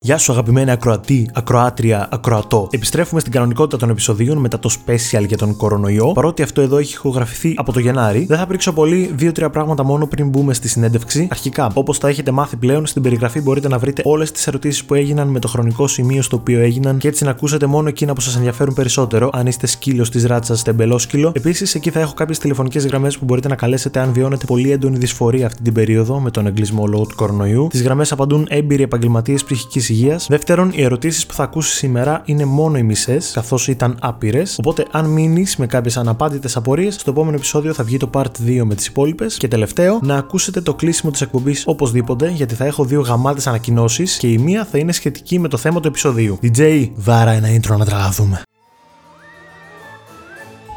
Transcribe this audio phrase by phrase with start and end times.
[0.00, 2.68] Γεια σου, αγαπημένη ακροατή, ακροάτρια, ακροατό.
[2.70, 6.12] Επιστρέφουμε στην κανονικότητα των επεισοδίων μετά το special για τον κορονοϊό.
[6.12, 10.06] Παρότι αυτό εδώ έχει ηχογραφηθεί από το Γενάρη, δεν θα πρίξω πολύ δύο-τρία πράγματα μόνο
[10.06, 11.28] πριν μπούμε στη συνέντευξη.
[11.30, 14.94] Αρχικά, όπως τα έχετε μάθει πλέον, στην περιγραφή μπορείτε να βρείτε όλες τις ερωτήσεις που
[14.94, 18.20] έγιναν με το χρονικό σημείο στο οποίο έγιναν και έτσι να ακούσετε μόνο εκείνα που
[18.20, 21.32] σας ενδιαφέρουν περισσότερο, αν είστε σκύλος της ράτσας τεμπελόσκυλο.
[21.34, 24.98] Επίσης, εκεί θα έχω κάποιες τηλεφωνικές γραμμές που μπορείτε να καλέσετε αν βιώνετε πολύ έντονη
[24.98, 27.66] δυσφορία αυτή την περίοδο με τον εγκλισμό λόγω του κορονοϊού.
[27.70, 30.26] Τις γραμμές απαντούν έμπειροι επαγγελματίες ψυχικής υγείας.
[30.28, 34.56] Δεύτερον, οι ερωτήσεις που θα ακούσεις σήμερα είναι μόνο οι μισές, καθώς ήταν άπειρες.
[34.58, 38.64] Οπότε, αν μείνεις με κάποιες αναπάντητες απορίες, στο επόμενο επεισόδιο θα βγει το part 2
[38.64, 39.36] με τις υπόλοιπες.
[39.36, 44.16] Και τελευταίο, να ακούσετε το κλείσιμο της εκπομπής οπωσδήποτε, γιατί θα έχω δύο γαμάτες ανακοινώσεις
[44.16, 46.38] και η μία θα είναι σχετική με το θέμα του επεισοδίου.
[46.42, 48.42] DJ, βάρα ένα intro να τραλαθούμε.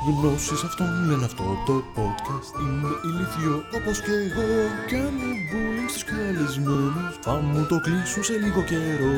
[0.07, 4.49] Γνώσεις αυτόν λένε αυτό το podcast Είναι ηλίθιο όπως και εγώ.
[4.91, 9.13] Κάνω bullying στους καλεσμένους Θα μου το κλείσουν σε λίγο καιρό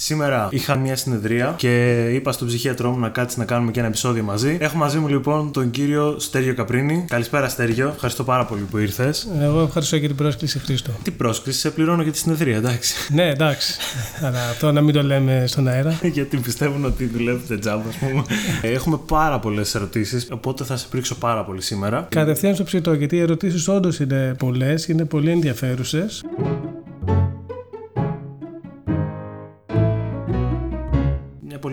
[0.00, 3.88] Σήμερα είχα μια συνεδρία και είπα στον ψυχίατρό μου να κάτσει να κάνουμε και ένα
[3.88, 4.56] επεισόδιο μαζί.
[4.60, 7.04] Έχω μαζί μου λοιπόν τον κύριο Στέργιο Καπρίνη.
[7.08, 7.88] Καλησπέρα, Στέργιο.
[7.88, 9.28] Ευχαριστώ πάρα πολύ που ήρθες.
[9.40, 10.90] Εγώ ευχαριστώ για την πρόσκληση, Χρήστο.
[11.02, 12.94] Τι πρόσκληση, σε πληρώνω για τη συνεδρία, εντάξει.
[13.12, 13.76] ναι, εντάξει.
[14.22, 15.98] Αλλά αυτό να μην το λέμε στον αέρα.
[16.12, 18.22] Γιατί πιστεύουν ότι δουλεύετε τζάμπα, ας πούμε.
[18.62, 22.06] Έχουμε πάρα πολλές ερωτήσεις, οπότε θα σε πρίξω πάρα πολύ σήμερα.
[22.10, 26.22] Κατευθείαν στο ψητό, γιατί οι ερωτήσεις όντως είναι πολλές, είναι πολύ ενδιαφέρουσες.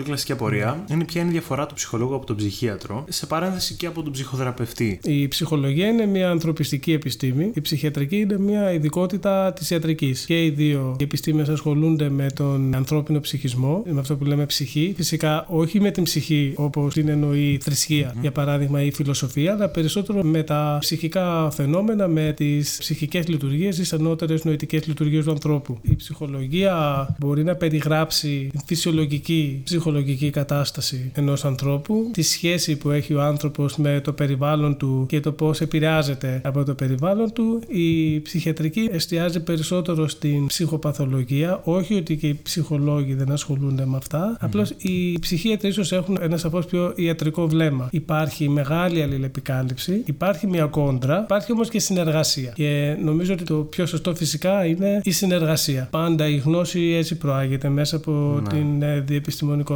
[0.02, 3.74] Πολύ κλασική απορία είναι ποια είναι η διαφορά του ψυχολόγου από τον ψυχίατρο, σε παρένθεση
[3.74, 5.00] και από τον ψυχοθεραπευτή.
[5.04, 10.24] Η ψυχολογία είναι μια ανθρωπιστική επιστήμη, η ψυχιατρική είναι μια ειδικότητα της ιατρικής.
[10.24, 14.92] Και οι δύο επιστήμες ασχολούνται με τον ανθρώπινο ψυχισμό, με αυτό που λέμε ψυχή.
[14.96, 20.22] Φυσικά όχι με την ψυχή όπως την εννοεί θρησκεία, για παράδειγμα, ή φιλοσοφία, αλλά περισσότερο
[20.22, 25.78] με τα ψυχικά φαινόμενα, με τις ψυχικές λειτουργίες, τις ανώτερες νοητικές λειτουργίες του ανθρώπου.
[25.82, 29.62] Η ψυχολογία μπορεί να περιγράψει φυσιολογική
[29.92, 35.20] ψυχολογική κατάσταση ενός ανθρώπου, τη σχέση που έχει ο άνθρωπος με το περιβάλλον του και
[35.20, 37.62] το πώς επηρεάζεται από το περιβάλλον του.
[37.66, 44.32] Η ψυχιατρική εστιάζει περισσότερο στην ψυχοπαθολογία, όχι ότι και οι ψυχολόγοι δεν ασχολούνται με αυτά.
[44.32, 44.36] Mm.
[44.40, 47.88] Απλώς οι ψυχίατροι ίσως έχουν ένα σαφώς πιο ιατρικό βλέμμα.
[47.90, 52.52] Υπάρχει μεγάλη αλληλεπικάλυψη, υπάρχει μια κόντρα, υπάρχει όμως και συνεργασία.
[52.54, 55.88] Και νομίζω ότι το πιο σωστό φυσικά είναι η συνεργασία.
[55.90, 58.48] Πάντα η γνώση έτσι προάγεται μέσα από ναι.
[58.48, 59.00] την ε,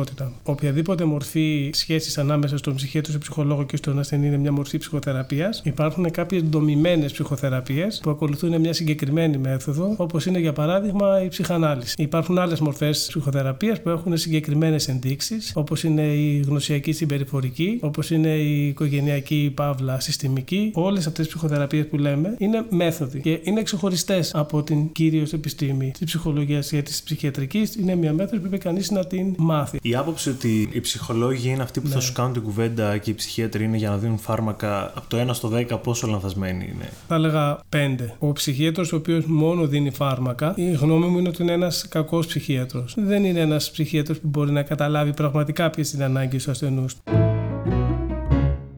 [0.06, 4.78] διεπιστημονικό Οποιαδήποτε μορφή σχέσης ανάμεσα στον ψυχίατρο, στον ψυχολόγο και στον ασθενή είναι μια μορφή
[4.78, 5.60] ψυχοθεραπείας.
[5.64, 11.94] Υπάρχουν κάποιες δομημένε ψυχοθεραπείες που ακολουθούν μια συγκεκριμένη μέθοδο, όπως είναι για παράδειγμα η ψυχανάλυση.
[11.98, 18.28] Υπάρχουν άλλες μορφές ψυχοθεραπείας που έχουν συγκεκριμένες ενδείξεις, όπως είναι η γνωσιακή συμπεριφορική, όπως είναι
[18.28, 20.70] η οικογενειακή παύλα συστημική.
[20.74, 25.90] Όλες αυτές τις ψυχοθεραπείες που λέμε είναι μέθοδοι και είναι ξεχωριστές από την κυρίω επιστήμη
[25.90, 27.74] της ψυχολογίας και της ψυχιατρικής.
[27.74, 29.78] Είναι μια μέθοδος που πρέπει κανείς να την μάθει.
[29.82, 31.94] Η άποψη ότι οι ψυχολόγοι είναι αυτοί που ναι.
[31.94, 35.20] θα σου κάνουν την κουβέντα και οι ψυχίατροι είναι για να δίνουν φάρμακα από το
[35.28, 37.78] 1 στο 10, πόσο λανθασμένοι είναι; Θα έλεγα 5.
[38.18, 42.26] Ο ψυχίατρος ο οποίος μόνο δίνει φάρμακα, η γνώμη μου είναι ότι είναι ένας κακός
[42.26, 42.94] ψυχίατρος.
[42.98, 46.96] Δεν είναι ένας ψυχίατρος που μπορεί να καταλάβει πραγματικά ποιες είναι οι ανάγκες του ασθενούς.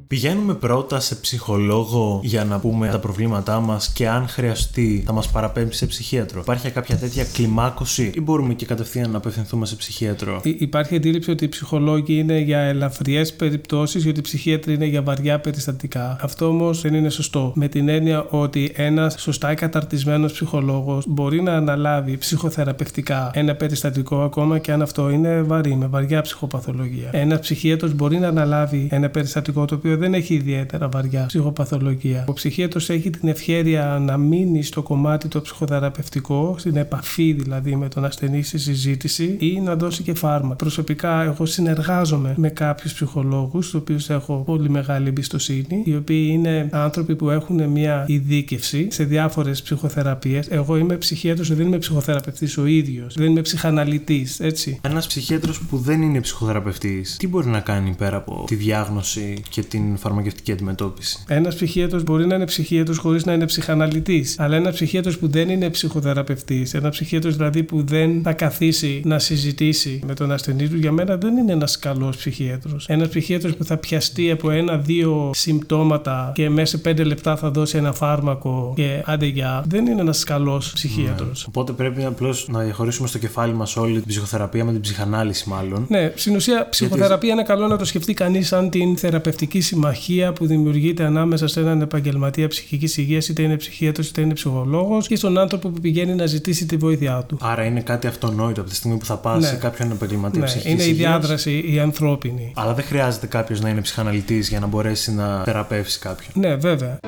[0.09, 5.31] Πηγαίνουμε πρώτα σε ψυχολόγο για να πούμε τα προβλήματά μας και αν χρειαστεί θα μας
[5.31, 6.41] παραπέμψει σε ψυχίατρο.
[6.41, 11.45] Υπάρχει κάποια τέτοια κλιμάκωση ή μπορούμε και κατευθείαν να απευθυνθούμε σε ψυχίατρο; υπάρχει αντίληψη ότι
[11.45, 16.17] οι ψυχολόγοι είναι για ελαφριές περιπτώσεις και ότι οι ψυχίατροι είναι για βαριά περιστατικά.
[16.21, 17.53] Αυτό όμως δεν είναι σωστό.
[17.55, 24.59] Με την έννοια ότι ένας σωστά καταρτισμένος ψυχολόγος μπορεί να αναλάβει ψυχοθεραπευτικά ένα περιστατικό ακόμα
[24.59, 27.09] και αν αυτό είναι βαρύ, με βαριά ψυχοπαθολογία.
[27.13, 32.25] Ένας ψυχίατρος μπορεί να αναλάβει ένα περιστατικό το οποίο δεν έχει ιδιαίτερα βαριά ψυχοπαθολογία.
[32.29, 37.89] Ο ψυχίατρο έχει την ευχαίρεια να μείνει στο κομμάτι το ψυχοθεραπευτικό, στην επαφή δηλαδή με
[37.89, 40.55] τον ασθενή στη συζήτηση ή να δώσει και φάρμακα.
[40.55, 46.69] Προσωπικά, εγώ συνεργάζομαι με κάποιους ψυχολόγους, του οποίους έχω πολύ μεγάλη εμπιστοσύνη, οι οποίοι είναι
[46.71, 50.47] άνθρωποι που έχουν μια ειδίκευση σε διάφορες ψυχοθεραπείες.
[50.51, 54.81] Εγώ είμαι ψυχίατρος, δεν είμαι ψυχοθεραπευτής ο ίδιος, δεν είμαι ψυχαναλυτής, έτσι.
[54.83, 59.63] Ένας ψυχίατρος που δεν είναι ψυχοθεραπευτής, τι μπορεί να κάνει πέρα από τη διάγνωση και
[59.63, 61.25] την φαρμακευτική αντιμετώπιση.
[61.29, 64.39] Ένας ψυχίατρος μπορεί να είναι ψυχίατρος χωρίς να είναι ψυχαναλυτής.
[64.39, 69.19] Αλλά ένα ψυχίατρος που δεν είναι ψυχοθεραπευτής, ένα ψυχίατρος δηλαδή που δεν θα καθίσει να
[69.19, 72.87] συζητήσει με τον ασθενή του, για μένα δεν είναι ένας καλός ψυχίατρος.
[72.89, 77.77] Ένας ψυχίατρος που θα πιαστεί από ένα-δύο συμπτώματα και μέσα σε πέντε λεπτά θα δώσει
[77.77, 79.65] ένα φάρμακο και άντε για.
[79.69, 81.39] Δεν είναι ένας καλός ψυχίατρος.
[81.39, 81.45] Ναι.
[81.49, 85.87] Οπότε πρέπει απλώς να διαχωρίσουμε στο κεφάλι μας όλη την ψυχοθεραπεία με την ψυχανάλυση, μάλλον.
[85.89, 87.27] Ναι, στην ουσία ψυχοθεραπεία Γιατί...
[87.27, 91.61] είναι καλό να το σκεφτεί κανείς σαν την θεραπευτική συμμετοχή συμμαχία που δημιουργείται ανάμεσα σε
[91.61, 96.15] έναν επαγγελματία ψυχικής υγείας, είτε είναι ψυχίατρος είτε είναι ψυχολόγος, και στον άνθρωπο που πηγαίνει
[96.15, 97.39] να ζητήσει τη βοήθειά του.
[97.41, 99.47] Άρα είναι κάτι αυτονόητο από τη στιγμή που θα πας Ναι.
[99.49, 101.09] σε κάποιον επαγγελματία Ναι, ψυχικής είναι η υγείας.
[101.09, 102.53] διάδραση η ανθρώπινη.
[102.55, 106.31] Αλλά δεν χρειάζεται κάποιος να είναι ψυχαναλυτής για να μπορέσει να θεραπεύσει κάποιον.
[106.35, 106.99] Ναι, βέβαια.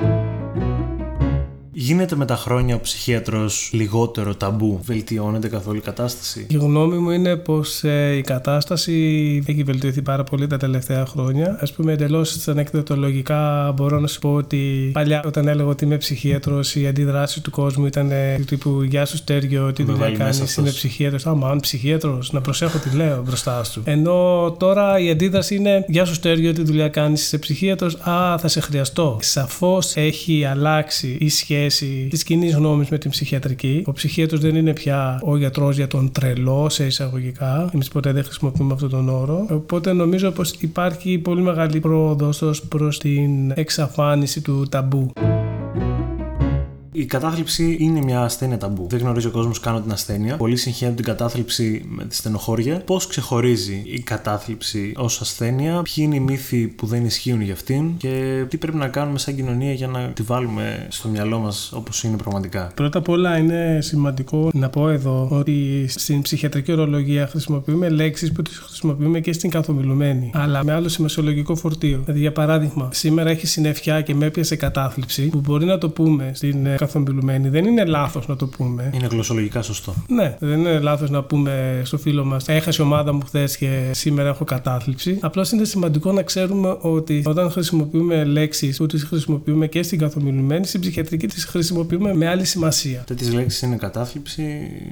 [1.73, 7.09] Γίνεται με τα χρόνια ο ψυχίατρος λιγότερο ταμπού; Βελτιώνεται καθόλου η κατάσταση; Η γνώμη μου
[7.09, 7.83] είναι πως
[8.17, 8.93] η κατάσταση
[9.47, 11.59] έχει βελτιωθεί πάρα πολύ τα τελευταία χρόνια.
[11.61, 16.75] Α πούμε, εντελώς ανεκδοτολογικά μπορώ να σου πω ότι παλιά, όταν έλεγα ότι είμαι ψυχίατρος,
[16.75, 20.17] η αντίδραση του κόσμου ήταν ε, του τύπου Γεια σου, Στέργιο, τι Με δουλειά βάλει
[20.17, 20.55] μέσα κάνεις, αυτός.
[20.57, 21.25] είμαι ψυχίατρος.
[21.25, 23.81] Άμα, αν ψυχίατρος, να προσέχω τι λέω μπροστά σου.
[23.85, 27.95] Ενώ τώρα η αντίδραση είναι Γεια σου, Στέργιο, τι δουλειά κάνεις, είσαι ψυχίατρος.
[27.95, 29.17] Α, θα σε χρειαστώ.
[29.21, 31.59] Σαφώς έχει αλλάξει η σχέση
[32.09, 33.83] της κοινή γνώμης με την ψυχιατρική.
[33.85, 37.69] Ο ψυχίατρος δεν είναι πια ο γιατρός για τον τρελό, σε εισαγωγικά.
[37.73, 39.45] Εμείς ποτέ δεν χρησιμοποιούμε αυτόν τον όρο.
[39.49, 45.11] Οπότε νομίζω πως υπάρχει πολύ μεγάλη πρόοδος ως προς την εξαφάνιση του ταμπού.
[46.93, 48.87] Η κατάθλιψη είναι μια ασθένεια ταμπού.
[48.89, 50.37] Δεν γνωρίζει ο κόσμος καν την ασθένεια.
[50.37, 52.81] Πολλοί συγχαίρουν την κατάθλιψη με τη στενοχώρια.
[52.85, 57.97] Πώς ξεχωρίζει η κατάθλιψη ως ασθένεια, ποιοι είναι οι μύθοι που δεν ισχύουν για αυτήν
[57.97, 62.03] και τι πρέπει να κάνουμε σαν κοινωνία για να τη βάλουμε στο μυαλό μας όπως
[62.03, 62.71] είναι πραγματικά.
[62.75, 68.41] Πρώτα απ' όλα είναι σημαντικό να πω εδώ ότι στην ψυχιατρική ορολογία χρησιμοποιούμε λέξεις που
[68.41, 72.01] τις χρησιμοποιούμε και στην καθομιλουμένη, αλλά με άλλο σημασιολογικό φορτίο.
[72.03, 76.31] Δηλαδή, για παράδειγμα, σήμερα έχει συννεφιά και με έπιασε κατάθλιψη, που μπορεί να το πούμε
[76.33, 77.49] στην ε, καθομιλουμένη.
[77.49, 78.89] Δεν είναι λάθος να το πούμε.
[78.93, 79.93] Είναι γλωσσολογικά σωστό.
[80.07, 83.89] Ναι, δεν είναι λάθος να πούμε στο φίλο μας: Έχασε η ομάδα μου χθες και
[83.91, 85.17] σήμερα έχω κατάθλιψη.
[85.21, 90.65] Απλώς είναι σημαντικό να ξέρουμε ότι όταν χρησιμοποιούμε λέξεις που τις χρησιμοποιούμε και στην καθομιλουμένη,
[90.65, 93.03] στην ψυχιατρική τις χρησιμοποιούμε με άλλη σημασία.
[93.07, 94.41] Τέτοιες λέξεις είναι κατάθλιψη,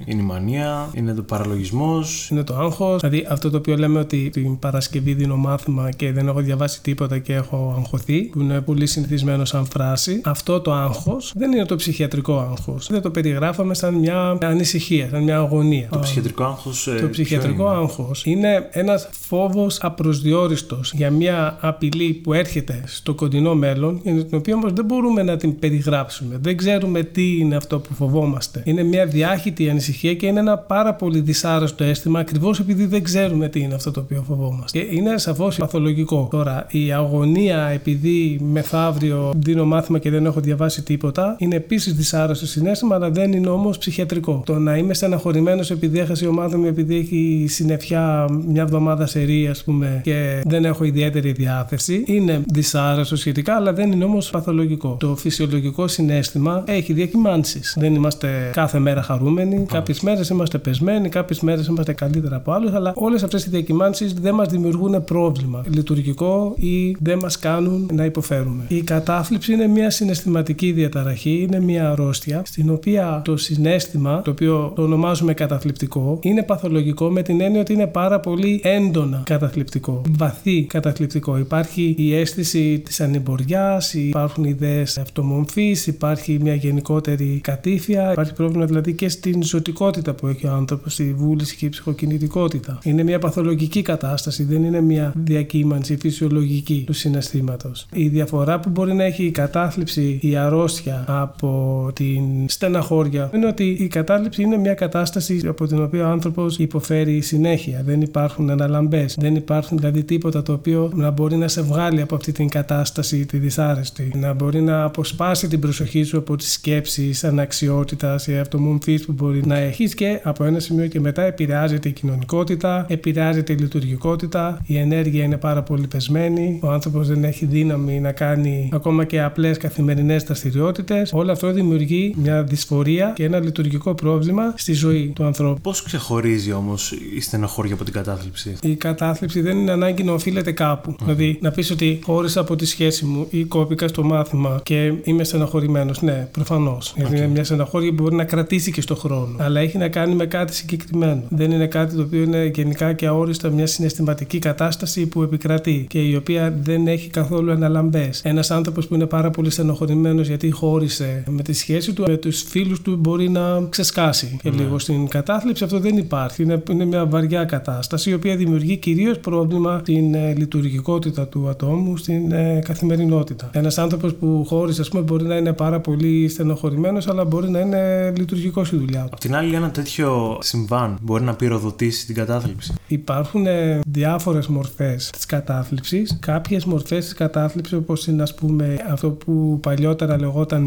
[0.05, 2.27] είναι η μανία, είναι το παραλογισμός.
[2.31, 3.01] Είναι το άγχος.
[3.01, 7.17] Δηλαδή αυτό το οποίο λέμε ότι την Παρασκευή δίνω μάθημα και δεν έχω διαβάσει τίποτα
[7.17, 10.21] και έχω αγχωθεί, που είναι πολύ συνηθισμένο σαν φράση.
[10.23, 12.87] Αυτό το άγχος δεν είναι το ψυχιατρικό άγχος.
[12.87, 15.87] Δεν το περιγράφαμε σαν μια ανησυχία, σαν μια αγωνία.
[15.91, 16.89] Το ψυχιατρικό άγχος.
[17.01, 23.99] Το ψυχιατρικό άγχος είναι ένας φόβος απροσδιόριστο για μια απειλή που έρχεται στο κοντινό μέλλον,
[24.03, 26.37] για την οποία όμως δεν μπορούμε να την περιγράψουμε.
[26.41, 28.61] Δεν ξέρουμε τι είναι αυτό που φοβόμαστε.
[28.65, 33.47] Είναι μια διάχυτη ανησυχία και είναι ένα πάρα πολύ δυσάρεστο αίσθημα ακριβώς επειδή δεν ξέρουμε
[33.47, 34.79] τι είναι αυτό το οποίο φοβόμαστε.
[34.79, 36.27] Και είναι σαφώς παθολογικό.
[36.31, 42.47] Τώρα, η αγωνία επειδή μεθαύριο δίνω μάθημα και δεν έχω διαβάσει τίποτα είναι επίσης δυσάρεστο
[42.47, 44.41] συνέστημα, αλλά δεν είναι όμως ψυχιατρικό.
[44.45, 49.21] Το να είμαι στεναχωρημένος επειδή έχασε η ομάδα μου, επειδή έχει συννεφιά μια εβδομάδα σε
[49.21, 54.29] ρί, ας πούμε, και δεν έχω ιδιαίτερη διάθεση, είναι δυσάρεστο σχετικά, αλλά δεν είναι όμως
[54.29, 54.95] παθολογικό.
[54.99, 57.75] Το φυσιολογικό συνέστημα έχει διακυμάνσεις.
[57.79, 62.73] Δεν είμαστε κάθε μέρα χαρούμενοι, κάποιες μέρες είμαστε πεσμένοι, κάποιες μέρες είμαστε καλύτερα από άλλους,
[62.73, 68.05] αλλά όλες αυτές οι διακυμάνσεις δεν μας δημιουργούν πρόβλημα λειτουργικό ή δεν μας κάνουν να
[68.05, 68.63] υποφέρουμε.
[68.67, 74.71] Η κατάθλιψη είναι μια συναισθηματική διαταραχή, είναι μια αρρώστια, στην οποία το συνέστημα, το οποίο
[74.75, 80.63] το ονομάζουμε καταθλιπτικό, είναι παθολογικό με την έννοια ότι είναι πάρα πολύ έντονα καταθλιπτικό, βαθύ
[80.63, 81.37] καταθλιπτικό.
[81.37, 88.93] Υπάρχει η αίσθηση της ανημποριά, υπάρχουν ιδέες αυτομομφής, υπάρχει μια γενικότερη κατήφια, υπάρχει πρόβλημα δηλαδή
[88.93, 92.79] και στην ζωτικότητα που έχει ο άνθρωπος, στη βούληση και η ψυχοκινητικότητα.
[92.83, 97.87] Είναι μια παθολογική κατάσταση, δεν είναι μια διακύμανση φυσιολογική του συναισθήματος.
[97.93, 101.48] Η διαφορά που μπορεί να έχει η κατάθλιψη, η αρρώστια από
[101.93, 107.21] την στεναχώρια είναι ότι η κατάθλιψη είναι μια κατάσταση από την οποία ο άνθρωπος υποφέρει
[107.21, 107.81] συνέχεια.
[107.85, 112.15] Δεν υπάρχουν αναλαμπές, δεν υπάρχουν δηλαδή τίποτα το οποίο να μπορεί να σε βγάλει από
[112.15, 114.11] αυτή την κατάσταση τη δυσάρεστη.
[114.15, 119.45] Να μπορεί να αποσπάσει την προσοχή σου από τις σκέψεις αναξιότητας ή αυτομομφή που μπορεί
[119.45, 124.77] να έχεις και από ένα σημείο και μετά επηρεάζεται η κοινωνικότητα, επηρεάζεται η λειτουργικότητα, η
[124.77, 129.57] ενέργεια είναι πάρα πολύ πεσμένη, ο άνθρωπος δεν έχει δύναμη να κάνει ακόμα και απλές
[129.57, 131.13] καθημερινές δραστηριότητες.
[131.13, 135.61] Όλο αυτό δημιουργεί μια δυσφορία και ένα λειτουργικό πρόβλημα στη ζωή του ανθρώπου.
[135.61, 140.51] Πώς ξεχωρίζει όμως η στενοχώρια από την κατάθλιψη; Η κατάθλιψη δεν είναι ανάγκη να οφείλεται
[140.51, 140.95] κάπου.
[141.01, 145.23] Δηλαδή, να πεις ότι χώρισα από τη σχέση μου ή κόπηκα στο μάθημα και είμαι
[145.23, 145.91] στεναχωρημένο.
[146.01, 146.93] Ναι, προφανώς.
[146.95, 149.35] Γιατί είναι μια στεναχώρια που μπορεί να κρατήσει και στο χρόνο.
[149.37, 151.23] Αλλά έχει να κάνει με κάτι συγκεκριμένο.
[151.29, 155.99] Δεν είναι κάτι το οποίο είναι γενικά και αόριστα μια συναισθηματική κατάσταση που επικρατεί και
[155.99, 158.21] η οποία δεν έχει καθόλου αναλαμπές.
[158.23, 162.41] Ένας άνθρωπος που είναι πάρα πολύ στενοχωρημένος γιατί χώρισε με τη σχέση του με τους
[162.41, 164.55] φίλους του μπορεί να ξεσκάσει και Ναι.
[164.55, 164.79] λίγο.
[164.79, 166.43] Στην κατάθλιψη αυτό δεν υπάρχει.
[166.43, 171.97] Είναι, είναι μια βαριά κατάσταση η οποία δημιουργεί κυρίως πρόβλημα στην ε, λειτουργικότητα του ατόμου
[171.97, 173.49] στην ε, καθημερινότητα.
[173.53, 177.59] Ένας άνθρωπος που χώρισε, ας πούμε, μπορεί να είναι πάρα πολύ στενοχωρημένος, αλλά μπορεί να
[177.59, 179.09] είναι λειτουργικός στη δουλειά του.
[179.11, 185.09] Απ' την άλλη, ένα τέτοιο συμβάν μπορεί να πυροδοτήσει την κατάθλιψη; Υπάρχουν ε, διάφορες μορφές
[185.09, 186.17] της κατάθλιψης.
[186.19, 190.61] Κάποιες μορφές της κατάθλιψης όπως είναι ας πούμε αυτό που παλιότερα λεγόταν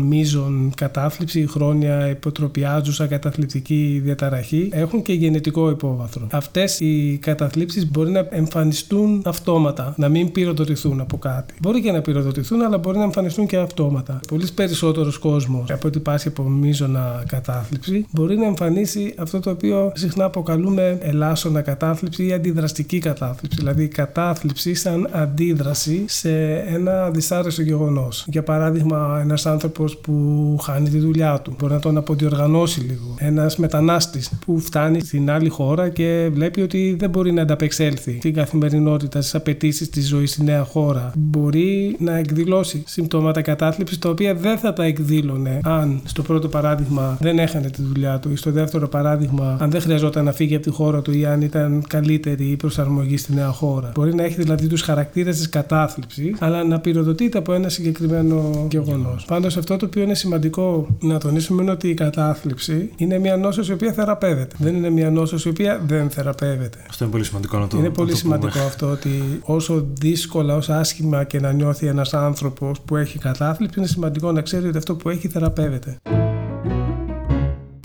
[0.48, 6.26] μείζον κατάθλιψη, η χρόνια υποτροπιάζουσα καταθλιπτική διαταραχή έχουν και γενετικό υπόβαθρο.
[6.30, 11.54] Αυτές οι καταθλίψεις μπορεί να εμφανιστούν αυτόματα, να μην πυροδοτηθούν από κάτι.
[11.60, 14.20] Μπορεί και να πυροδοτηθούν αλλά μπορεί να εμφανιστούν και αυτόματα.
[14.28, 19.92] Πολύ περισσότερος κόσμος από ό,τι πάσχει από μείζωνα κατάθλιψη μπορεί να εμφανίσει αυτό το οποίο
[19.94, 23.58] συχνά αποκαλούμε ελάσσονα κατάθλιψη ή αντιδραστική κατάθλιψη.
[23.58, 28.24] Δηλαδή κατάθλιψη σαν αντίδραση σε ένα δυσάρεστο γεγονός.
[28.28, 30.12] Για παράδειγμα, ένας άνθρωπος που
[30.62, 33.14] χάνει τη δουλειά του, μπορεί να τον αποδιοργανώσει λίγο.
[33.18, 38.34] Ένας μετανάστης που φτάνει στην άλλη χώρα και βλέπει ότι δεν μπορεί να ανταπεξέλθει στην
[38.34, 41.12] καθημερινότητα, στις απαιτήσεις της ζωής στη νέα χώρα.
[41.16, 47.16] Μπορεί να εκδηλώσει συμπτώματα κατάθλιψης τα οποία δεν θα τα εκδήλωνε αν στο πρώτο παράδειγμα
[47.20, 50.64] δεν έχανε τη δουλειά του ή στο δεύτερο παράδειγμα αν δεν χρειαζόταν να φύγει από
[50.64, 53.92] τη χώρα του ή αν ήταν καλύτερη η προσαρμογή στη νέα χώρα.
[53.94, 59.24] Μπορεί να έχει δηλαδή τους χαρακτήρες της κατάθλιψης, αλλά να πυροδοτείται από ένα συγκεκριμένο γεγονός.
[59.24, 63.68] Πάντως, αυτό το οποίο είναι σημαντικό να τονίσουμε είναι ότι η κατάθλιψη είναι μια νόσος
[63.68, 64.56] η οποία θεραπεύεται.
[64.58, 66.78] Δεν είναι μια νόσος η οποία δεν θεραπεύεται.
[66.88, 68.64] Αυτό είναι πολύ σημαντικό να το Είναι να πολύ το σημαντικό πούμε.
[68.64, 73.88] αυτό ότι όσο δύσκολα, όσο άσχημα και να νιώθει ένας άνθρωπος που έχει κατάθλιψη, είναι
[73.88, 75.96] σημαντικό να ξέρει ότι αυτό που έχει θεραπεύεται.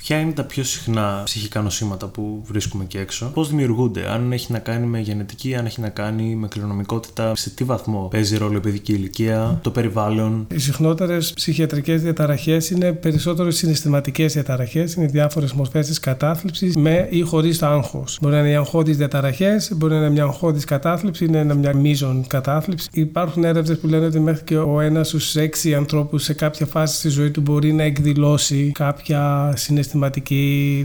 [0.08, 4.52] Ποια είναι τα πιο συχνά ψυχικά νοσήματα που βρίσκουμε και έξω, πώς δημιουργούνται, αν έχει
[4.52, 8.58] να κάνει με γενετική, αν έχει να κάνει με κληρονομικότητα, σε τι βαθμό παίζει ρόλο
[8.58, 10.48] η παιδική ηλικία, το περιβάλλον.
[10.54, 17.22] Οι συχνότερες ψυχιατρικές διαταραχές είναι περισσότερο συναισθηματικές διαταραχές, είναι διάφορες μορφές της κατάθλιψης με ή
[17.22, 18.18] χωρίς το άγχος.
[18.22, 22.28] Μπορεί να είναι οι αγχώδεις διαταραχές, μπορεί να είναι μια αγχώδης κατάθλιψη, είναι μια μείζον
[22.28, 22.88] κατάθλιψη.
[22.92, 26.96] Υπάρχουν έρευνες που λένε ότι μέχρι και ο ένας στους έξι ανθρώπους σε κάποια φάση
[26.96, 29.96] στη ζωή του μπορεί να εκδηλώσει κάποια συναισθηματική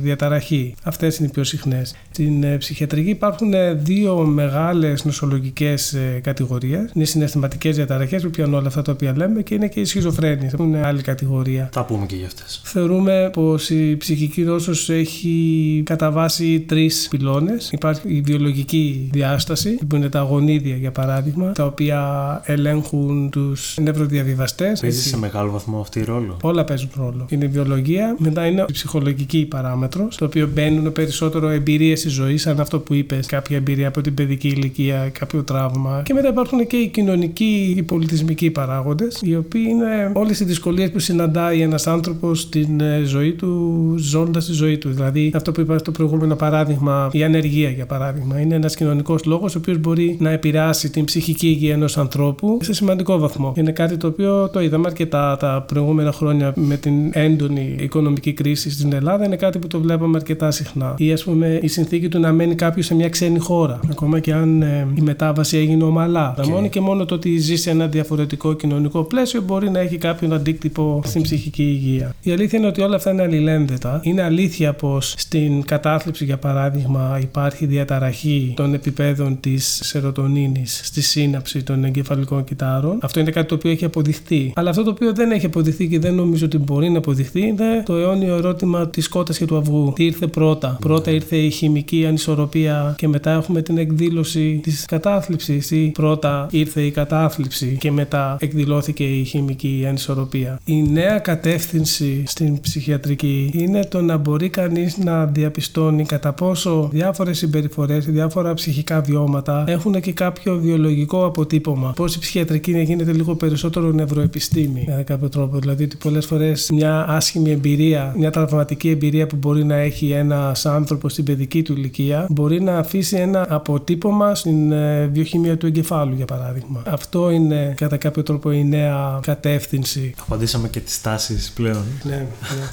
[0.02, 0.74] διαταραχή.
[0.82, 1.94] Αυτές είναι οι πιο συχνές.
[2.10, 6.90] Στην ε, ψυχιατρική υπάρχουν ε, δύο μεγάλες νοσολογικές κατηγορίες.
[6.94, 9.84] Είναι οι συναισθηματικές διαταραχές που πιάνουν όλα αυτά τα οποία λέμε και είναι και η
[9.84, 11.68] σχιζοφρένεια, που είναι άλλη κατηγορία.
[11.72, 12.60] Θα πούμε και για αυτές.
[12.64, 17.70] Θεωρούμε πως η ψυχική νόσος έχει κατά βάση τρεις πυλώνες.
[17.72, 22.00] Υπάρχει η βιολογική διάσταση, που είναι τα γονίδια για παράδειγμα, τα οποία
[22.44, 24.80] ελέγχουν τους νευροδιαβιβαστές.
[24.80, 25.08] Παίζει έτσι.
[25.08, 27.26] σε μεγάλο βαθμό αυτή ρόλο; Όλα παίζουν ρόλο.
[27.28, 28.72] Είναι η βιολογία, μετά είναι η
[29.02, 33.88] ψυχολογική παράμετρος, στο οποίο μπαίνουν περισσότερο εμπειρίες της ζωής, σαν αυτό που είπες, κάποια εμπειρία
[33.88, 36.02] από την παιδική ηλικία, κάποιο τραύμα.
[36.04, 40.90] Και μετά υπάρχουν και οι κοινωνικοί, οι πολιτισμικοί παράγοντες, οι οποίοι είναι όλες οι δυσκολίες
[40.90, 44.90] που συναντάει ένας άνθρωπος στην ε, ζωή του, ζώντας τη ζωή του.
[44.90, 49.54] Δηλαδή, αυτό που είπα στο προηγούμενο παράδειγμα, η ανεργία για παράδειγμα, είναι ένας κοινωνικός λόγος,
[49.54, 53.52] ο οποίος μπορεί να επηρεάσει την ψυχική υγεία ενός ανθρώπου σε σημαντικό βαθμό.
[53.56, 58.70] Είναι κάτι το οποίο το είδαμε αρκετά τα προηγούμενα χρόνια με την έντονη οικονομική κρίση
[58.70, 59.24] στην Ελλάδα.
[59.24, 60.94] Είναι κάτι που το βλέπαμε αρκετά συχνά.
[60.98, 63.80] Ή ας πούμε η συνθήκη του να μένει κάποιος σε μια ξένη χώρα.
[63.90, 66.34] Ακόμα και αν ε, η μετάβαση έγινε ομαλά.
[66.42, 69.96] Και- Μόνο και μόνο το ότι ζει σε ένα διαφορετικό κοινωνικό πλαίσιο μπορεί να έχει
[69.96, 72.14] κάποιον αντίκτυπο στην ψυχική υγεία.
[72.22, 74.00] Η αλήθεια είναι ότι όλα αυτά είναι αλληλένδετα.
[74.02, 81.62] Είναι αλήθεια πως στην κατάθλιψη, για παράδειγμα, υπάρχει διαταραχή των επιπέδων της σερωτονίνης στη σύναψη
[81.62, 82.98] των εγκεφαλικών κυτάρων.
[83.02, 84.52] Αυτό είναι κάτι το οποίο έχει αποδειχθεί.
[84.54, 87.82] Αλλά αυτό το οποίο δεν έχει αποδειχθεί και δεν νομίζω ότι μπορεί να αποδειχθεί είναι
[87.84, 89.92] το αιώνιο ερώτημα της κότας και του αυγού.
[89.94, 90.76] Τι ήρθε πρώτα.
[90.80, 95.70] Πρώτα ήρθε η χημική ανισορροπία και μετά έχουμε την εκδήλωση της κατάθλιψης.
[95.70, 100.60] Ή πρώτα ήρθε η κατάθλιψη και μετά εκδηλώθηκε η χημική ανισορροπία.
[100.64, 107.38] Η νέα κατεύθυνση στην ψυχιατρική είναι το να μπορεί κανείς να διαπιστώνει κατά πόσο διάφορες
[107.38, 111.92] συμπεριφορές, διάφορα ψυχικά βιώματα έχουν και κάποιο βιολογικό αποτύπωμα.
[111.96, 115.58] Πώς η ψυχιατρική να γίνεται λίγο περισσότερο νευροεπιστήμη, κατά κάποιο τρόπο.
[115.58, 120.66] Δηλαδή ότι πολλές φορές μια άσχημη εμπειρία, μια τραυματική εμπειρία που μπορεί να έχει ένας
[120.66, 126.14] άνθρωπος στην παιδική του ηλικία, μπορεί να αφήσει ένα αποτύπωμα στην ε, βιοχημία του εγκεφάλου,
[126.14, 126.82] για παράδειγμα.
[126.86, 130.14] Αυτό είναι κατά κάποιο τρόπο η νέα κατεύθυνση.
[130.20, 131.84] Απαντήσαμε και τις τάσεις πλέον.
[132.02, 132.26] Ναι,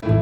[0.04, 0.19] ναι.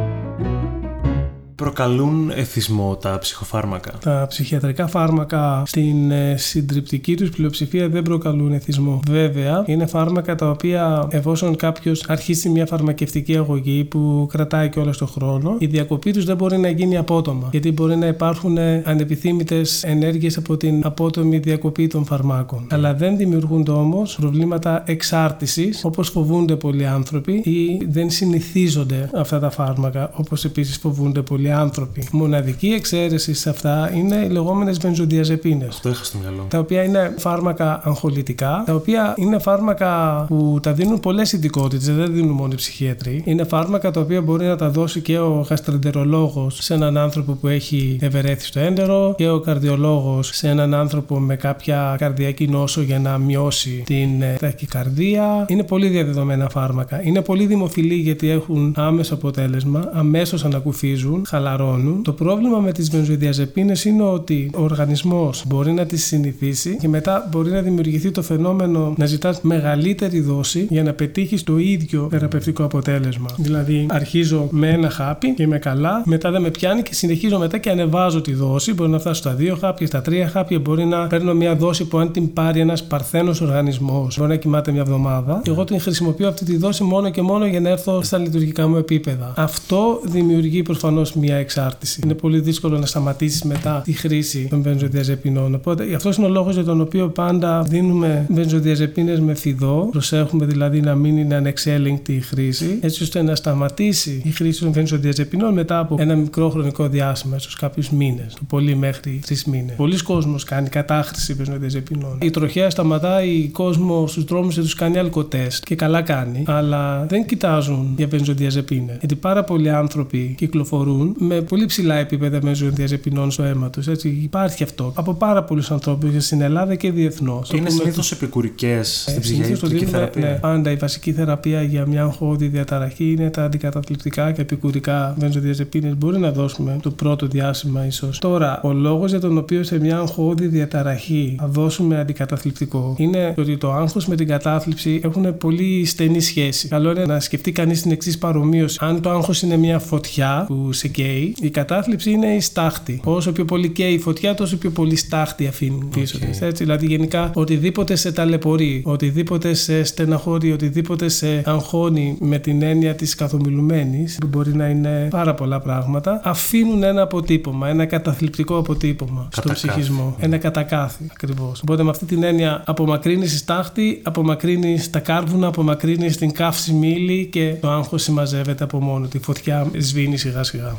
[1.57, 8.99] Προκαλούν εθισμό τα ψυχοφάρμακα; Τα ψυχιατρικά φάρμακα στην ε, συντριπτική τους πλειοψηφία δεν προκαλούν εθισμό.
[9.09, 14.97] Βέβαια, είναι φάρμακα τα οποία εφόσον κάποιος αρχίσει μια φαρμακευτική αγωγή που κρατάει και όλος
[14.97, 17.47] τον χρόνο, η διακοπή τους δεν μπορεί να γίνει απότομα.
[17.51, 22.67] Γιατί μπορεί να υπάρχουν ανεπιθύμητες ενέργειες από την απότομη διακοπή των φαρμάκων.
[22.71, 29.49] Αλλά δεν δημιουργούνται όμως προβλήματα εξάρτησης όπως φοβούνται πολλοί άνθρωποι ή δεν συνηθίζονται αυτά τα
[29.49, 32.07] φάρμακα όπως επίσης φοβούνται πολλοί άνθρωποι.
[32.11, 35.67] Μοναδική εξαίρεση σε αυτά είναι οι λεγόμενες βενζοδιαζεπίνες.
[35.67, 36.45] Αυτό είχα στο μυαλό.
[36.49, 42.13] Τα οποία είναι φάρμακα αγχολητικά, τα οποία είναι φάρμακα που τα δίνουν πολλές ειδικότητες, δεν
[42.13, 43.21] δίνουν μόνο οι ψυχίατροι.
[43.25, 47.47] Είναι φάρμακα τα οποία μπορεί να τα δώσει και ο γαστρεντερολόγος σε έναν άνθρωπο που
[47.47, 53.17] έχει ευερέθει έντερο και ο καρδιολόγος σε έναν άνθρωπο με κάποια καρδιακή νόσο για να
[53.17, 55.45] μειώσει την ε, ταχυκαρδία.
[55.47, 57.01] Είναι πολύ διαδεδομένα φάρμακα.
[57.03, 62.03] Είναι πολύ δημοφιλή γιατί έχουν άμεσο αποτέλεσμα, αμέσως ανακουφίζουν, χαλαρώνουν.
[62.03, 67.29] Το πρόβλημα με τις βενζοδιαζεπίνες είναι ότι ο οργανισμός μπορεί να τις συνηθίσει και μετά
[67.31, 72.63] μπορεί να δημιουργηθεί το φαινόμενο να ζητάς μεγαλύτερη δόση για να πετύχεις το ίδιο θεραπευτικό
[72.63, 73.27] αποτέλεσμα.
[73.37, 77.57] Δηλαδή, αρχίζω με ένα χάπι και είμαι καλά, μετά δεν με πιάνει και συνεχίζω μετά
[77.57, 78.73] και ανεβάζω τη δόση.
[78.73, 81.97] Μπορεί να φτάσω στα δύο χάπια, στα τρία χάπια, μπορεί να παίρνω μια δόση που
[81.97, 85.39] αν την πάρει ένας παρθένος οργανισμός μπορεί να κοιμάται μια εβδομάδα.
[85.43, 88.67] Και εγώ την χρησιμοποιώ αυτή τη δόση μόνο και μόνο για να έρθω στα λειτουργικά
[88.67, 89.33] μου επίπεδα.
[89.35, 92.01] Αυτό δημιουργεί προφανώς μια εξάρτηση.
[92.03, 95.55] Είναι πολύ δύσκολο να σταματήσεις μετά τη χρήση των βενζοδιαζεπινών.
[95.55, 99.87] Οπότε αυτός είναι ο λόγος για τον οποίο πάντα δίνουμε βενζοδιαζεπίνες με φιδό.
[99.91, 104.71] Προσέχουμε δηλαδή να μην είναι ανεξέλεγκτη η χρήση, έτσι ώστε να σταματήσει η χρήση των
[104.71, 109.75] βενζοδιαζεπινών μετά από ένα μικρό χρονικό διάστημα, ίσως κάποιους μήνες, το πολύ μέχρι τρεις μήνες.
[109.75, 112.17] Πολλοί κόσμοι κάνει κατάχρηση βενζοδιαζεπινών.
[112.21, 117.25] Η τροχέα σταματάει κόσμος στους δρόμους και τους κάνει αλκοτέστ και καλά κάνει, αλλά δεν
[117.25, 118.97] κοιτάζουν για βενζοδιαζεπίνες.
[118.99, 123.87] Γιατί πάρα πολλοί άνθρωποι κυκλοφορούν με πολύ ψηλά επίπεδα βενζοδιαζεπινών στο αίμα τους.
[124.03, 127.49] Υπάρχει αυτό από πάρα πολλούς ανθρώπους στην Ελλάδα και διεθνώς.
[127.49, 130.29] Και είναι συνήθως επικουρικές στην ε, ψυχιατρική θεραπεία.
[130.29, 135.95] Ναι, πάντα η βασική θεραπεία για μια αγχώδη διαταραχή είναι τα αντικαταθλιπτικά και επικουρικά βενζοδιαζεπίνες.
[135.97, 138.19] Μπορεί να δώσουμε το πρώτο διάστημα ίσως.
[138.19, 143.57] Τώρα, ο λόγος για τον οποίο σε μια αγχώδη διαταραχή θα δώσουμε αντικαταθλιπτικό είναι ότι
[143.57, 146.67] το άγχος με την κατάθλιψη έχουν πολύ στενή σχέση.
[146.67, 148.77] Καλό είναι να σκεφτεί κανείς την εξής παρομοίωση.
[148.81, 153.01] Αν το άγχος είναι μια φωτιά που σε καίει, η κατάθλιψη είναι η στάχτη.
[153.03, 156.25] Όσο πιο πολύ καίει η φωτιά, τόσο πιο πολύ στάχτη αφήνει πίσω okay.
[156.25, 156.41] της.
[156.41, 162.95] Έτσι, δηλαδή γενικά οτιδήποτε σε ταλαιπωρεί, οτιδήποτε σε στεναχωρεί, οτιδήποτε σε αγχώνει με την έννοια
[162.95, 169.27] της καθομιλουμένης, που μπορεί να είναι πάρα πολλά πράγματα, αφήνουν ένα αποτύπωμα, ένα καταθλιπτικό αποτύπωμα
[169.31, 170.15] στον ψυχισμό.
[170.19, 171.61] Ένα κατακάθι ακριβώς.
[171.61, 177.25] Οπότε με αυτή την έννοια απομακρύνεις η στάχτη, απομακρύνεις τα κάρβουνα, απομακρύνεις την καύση μήλη
[177.25, 179.07] και το άγχος συμμαζεύεται από μόνο.
[179.07, 180.77] Τη φωτιά σβήνει σιγά σιγά.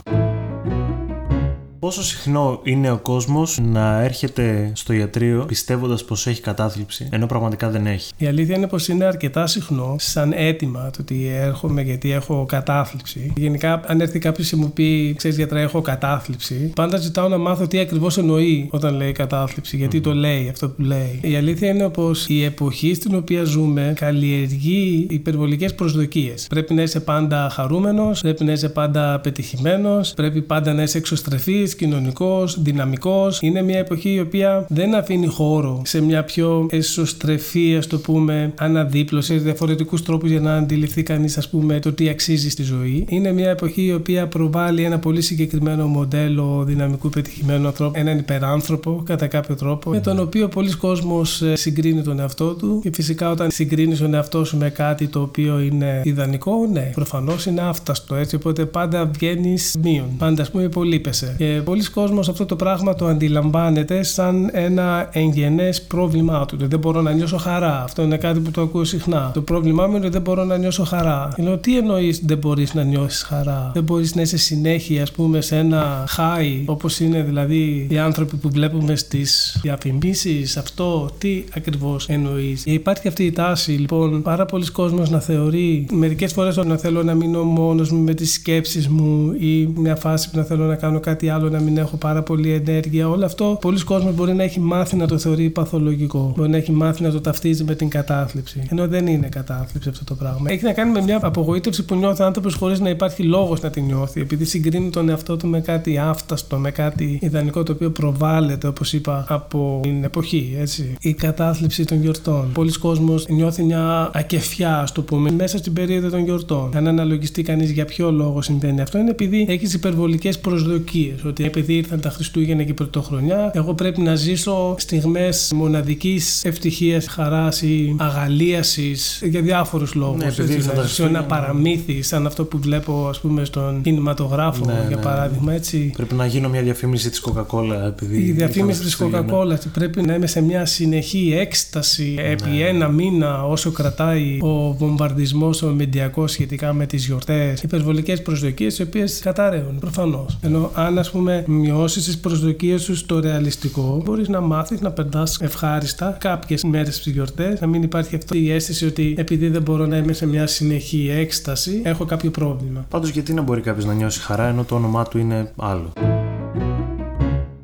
[1.81, 7.71] Πόσο συχνό είναι ο κόσμος να έρχεται στο ιατρείο πιστεύοντας πως έχει κατάθλιψη, ενώ πραγματικά
[7.71, 12.13] δεν έχει; Η αλήθεια είναι πως είναι αρκετά συχνό σαν αίτημα το ότι έρχομαι γιατί
[12.13, 13.33] έχω κατάθλιψη.
[13.37, 17.67] Γενικά, αν έρθει κάποιος και μου πει, ξέρεις γιατρά, έχω κατάθλιψη, πάντα ζητάω να μάθω
[17.67, 21.21] τι ακριβώς εννοεί όταν λέει κατάθλιψη, γιατί το λέει αυτό που λέει.
[21.23, 26.47] Η αλήθεια είναι πως η εποχή στην οποία ζούμε καλλιεργεί υπερβολικές προσδοκίες.
[26.49, 31.68] Πρέπει να είσαι πάντα χαρούμενος, πρέπει να είσαι πάντα πετυχημένος, πρέπει πάντα να είσαι εξωστρεφής,
[31.75, 33.43] κοινωνικός, δυναμικός.
[33.43, 38.53] Είναι μια εποχή η οποία δεν αφήνει χώρο σε μια πιο εσωστρεφή, ας το πούμε,
[38.59, 43.05] αναδίπλωση, διαφορετικούς τρόπους για να αντιληφθεί κανείς, ας πούμε, το τι αξίζει στη ζωή.
[43.09, 49.03] Είναι μια εποχή η οποία προβάλλει ένα πολύ συγκεκριμένο μοντέλο δυναμικού πετυχημένου ανθρώπου, έναν υπεράνθρωπο
[49.07, 53.31] κατά κάποιο τρόπο, με τον οποίο πολλοί κόσμος ε, συγκρίνει τον εαυτό του και φυσικά
[53.31, 58.15] όταν συγκρίνεις τον εαυτό σου με κάτι το οποίο είναι ιδανικό, ναι, προφανώς είναι άφταστο
[58.15, 60.07] έτσι, οπότε πάντα βγαίνεις μείον.
[60.19, 61.35] Πάντα, ας πούμε, υπολείπεσαι.
[61.39, 66.57] Και πολλοί κόσμος αυτό το πράγμα το αντιλαμβάνεται σαν ένα εγγενές πρόβλημά του.
[66.61, 67.83] Δεν μπορώ να νιώσω χαρά.
[67.83, 69.31] Αυτό είναι κάτι που το ακούω συχνά.
[69.35, 71.29] Το πρόβλημά μου είναι ότι δεν μπορώ να νιώσω χαρά.
[71.37, 75.41] Λέω τι εννοείς δεν μπορείς να νιώσεις χαρά; Δεν μπορείς να είσαι συνέχεια, ας πούμε,
[75.41, 82.09] σε ένα high όπως είναι δηλαδή οι άνθρωποι που βλέπουμε στις διαφημίσεις; Αυτό τι ακριβώς
[82.09, 87.03] εννοείς; Υπάρχει αυτή η τάση λοιπόν πάρα πολλοί κόσμος να θεωρεί μερικές φορές να θέλω
[87.03, 90.75] να μείνω μόνος μου με τις σκέψεις μου ή μια φάση που να θέλω να
[90.75, 93.09] κάνω κάτι άλλο Μπορεί να μην έχω πάρα πολύ ενέργεια.
[93.09, 96.33] Όλο αυτό πολλοί κόσμοι μπορεί να έχει μάθει να το θεωρεί παθολογικό.
[96.37, 98.63] Μπορεί να έχει μάθει να το ταυτίζει με την κατάθλιψη.
[98.71, 100.51] Ενώ δεν είναι κατάθλιψη αυτό το πράγμα.
[100.51, 103.71] Έχει να κάνει με μια απογοήτευση που νιώθει ο άνθρωπος χωρίς να υπάρχει λόγος να
[103.71, 104.21] την νιώθει.
[104.21, 108.93] Επειδή συγκρίνει τον εαυτό του με κάτι άφταστο, με κάτι ιδανικό το οποίο προβάλλεται, όπως
[108.93, 110.57] είπα, από την εποχή.
[110.61, 110.97] Έτσι.
[111.01, 112.51] Η κατάθλιψη των γιορτών.
[112.53, 116.71] Πολλοί κόσμοι νιώθει μια ακεφιά, ας το πούμε, μέσα στην περίοδο των γιορτών.
[116.77, 121.23] Αν αναλογιστεί κανείς για ποιο λόγο συμβαίνει αυτό, είναι επειδή έχεις υπερβολικές προσδοκίες.
[121.39, 127.07] Ότι επειδή ήρθαν τα Χριστούγεννα και η Πρωτοχρονιά, εγώ πρέπει να ζήσω στιγμές μοναδικής ευτυχίας,
[127.07, 130.23] χαράς ή αγαλίασης για διάφορους λόγους.
[130.23, 134.85] Ναι, επειδή έτσι, να ένα παραμύθι, σαν αυτό που βλέπω ας πούμε στον κινηματογράφο, ναι,
[134.89, 135.53] για ναι, παράδειγμα.
[135.53, 135.93] Έτσι.
[135.97, 137.87] Πρέπει να γίνω μια διαφήμιση της Coca-Cola.
[137.87, 142.65] Επειδή η διαφήμιση της Coca-Cola πρέπει να είμαι σε μια συνεχή έκσταση επί ναι.
[142.65, 147.63] ένα μήνα όσο κρατάει ο βομβαρδισμός ο μεντιακό σχετικά με τις γιορτές.
[147.63, 150.39] Υπερβολικές προσδοκίες οι οποίες καταραίουν προφανώς.
[150.43, 155.41] Ενώ αν ας πούμε μειώσεις τι προσδοκίες σου στο ρεαλιστικό, μπορείς να μάθεις να περνάς
[155.41, 159.87] ευχάριστα κάποιες μέρες στις γιορτές, να μην υπάρχει αυτή η αίσθηση ότι επειδή δεν μπορώ
[159.87, 162.87] να είμαι σε μια συνεχή έκσταση, έχω κάποιο πρόβλημα.
[162.89, 165.93] Πάντως, γιατί να μπορεί κάποιος να νιώσει χαρά ενώ το όνομά του είναι άλλο;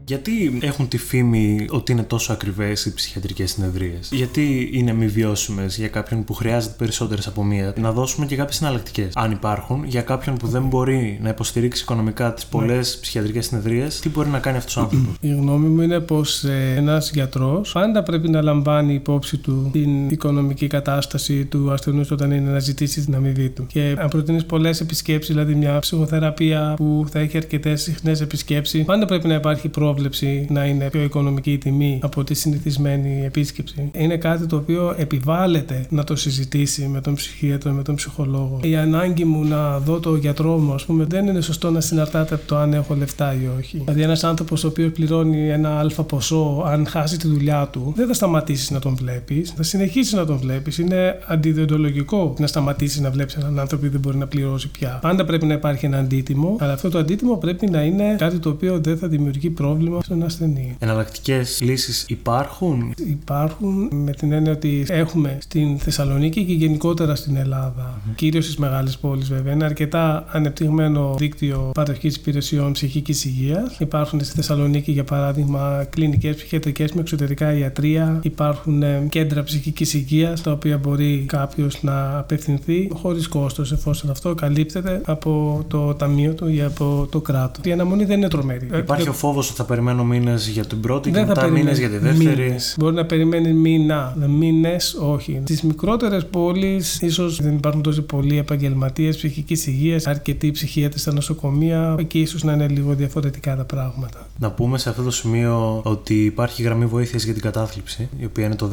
[0.07, 5.77] Γιατί έχουν τη φήμη ότι είναι τόσο ακριβές οι ψυχιατρικές συνεδρίες, Γιατί είναι μη βιώσιμες
[5.79, 9.13] για κάποιον που χρειάζεται περισσότερες από μία, να δώσουμε και κάποιες εναλλακτικές.
[9.15, 13.01] Αν υπάρχουν, για κάποιον που δεν μπορεί να υποστηρίξει οικονομικά τις πολλές ναι.
[13.01, 16.75] ψυχιατρικές συνεδρίες, τι μπορεί να κάνει αυτός ο άνθρωπος; Η γνώμη μου είναι πως ε,
[16.77, 22.51] ένας γιατρός πάντα πρέπει να λαμβάνει υπόψη του την οικονομική κατάσταση του ασθενούς όταν είναι
[22.51, 23.67] να ζητήσει την αμοιβή του.
[23.67, 29.07] Και αν προτείνεις πολλές επισκέψεις, δηλαδή μια ψυχοθεραπεία που θα έχει αρκετές συχνές επισκέψεις, πάντα
[29.07, 33.91] πρέπει να υπάρχει πρόβλημα πρόβλεψη να είναι πιο οικονομική η τιμή από τη συνηθισμένη επίσκεψη.
[33.93, 38.61] Είναι κάτι το οποίο επιβάλλεται να το συζητήσει με τον ψυχίατρο, με τον ψυχολόγο.
[38.63, 42.35] Η ανάγκη μου να δω το γιατρό μου, ας πούμε, δεν είναι σωστό να συναρτάται
[42.35, 43.79] από το αν έχω λεφτά ή όχι.
[43.79, 48.07] Δηλαδή, ένας άνθρωπος ο οποίος πληρώνει ένα αλφα ποσό, αν χάσει τη δουλειά του, δεν
[48.07, 50.79] θα σταματήσει να τον βλέπεις, θα συνεχίσει να τον βλέπεις.
[50.79, 54.99] Είναι αντιδιοντολογικό να σταματήσει να βλέπεις έναν άνθρωπο που δεν μπορεί να πληρώσει πια.
[55.03, 58.49] Πάντα πρέπει να υπάρχει ένα αντίτιμο, αλλά αυτό το αντίτιμο πρέπει να είναι κάτι το
[58.49, 60.77] οποίο δεν θα δημιουργεί πρόβλημα πρόβλημα στον ασθενή.
[60.79, 67.95] Εναλλακτικές λύσεις υπάρχουν; Υπάρχουν με την έννοια ότι έχουμε στην Θεσσαλονίκη και γενικότερα στην Ελλάδα,
[67.97, 68.13] mm-hmm.
[68.15, 73.79] κυρίως στις μεγάλες πόλεις βέβαια, ένα αρκετά ανεπτυγμένο δίκτυο παροχής υπηρεσιών ψυχικής υγείας.
[73.79, 78.21] Υπάρχουν στη Θεσσαλονίκη, για παράδειγμα, κλινικές ψυχιατρικές με εξωτερικά ιατρία.
[78.23, 84.35] Υπάρχουν ε, κέντρα ψυχικής υγείας, τα οποία μπορεί κάποιος να απευθυνθεί χωρίς κόστος, εφόσον αυτό
[84.35, 87.65] καλύπτεται από το ταμείο του ή από το κράτος.
[87.65, 88.69] Η αναμονή δεν είναι τρομερή.
[88.77, 91.89] Υπάρχει ο φόβος ότι θα περιμένω μήνες για την πρώτη δεν και μετά μήνες για
[91.91, 92.43] τη δεύτερη.
[92.43, 92.75] Μήνες.
[92.79, 95.41] Μπορεί να περιμένει μήνα, μήνες όχι.
[95.45, 101.97] Στις μικρότερες πόλεις ίσως δεν υπάρχουν τόσο πολλοί επαγγελματίες ψυχικής υγείας, αρκετοί ψυχίατρε στα νοσοκομεία.
[101.99, 104.27] Εκεί ίσως να είναι λίγο διαφορετικά τα πράγματα.
[104.39, 108.45] Να πούμε σε αυτό το σημείο ότι υπάρχει γραμμή βοήθειας για την κατάθλιψη, η οποία
[108.45, 108.71] είναι το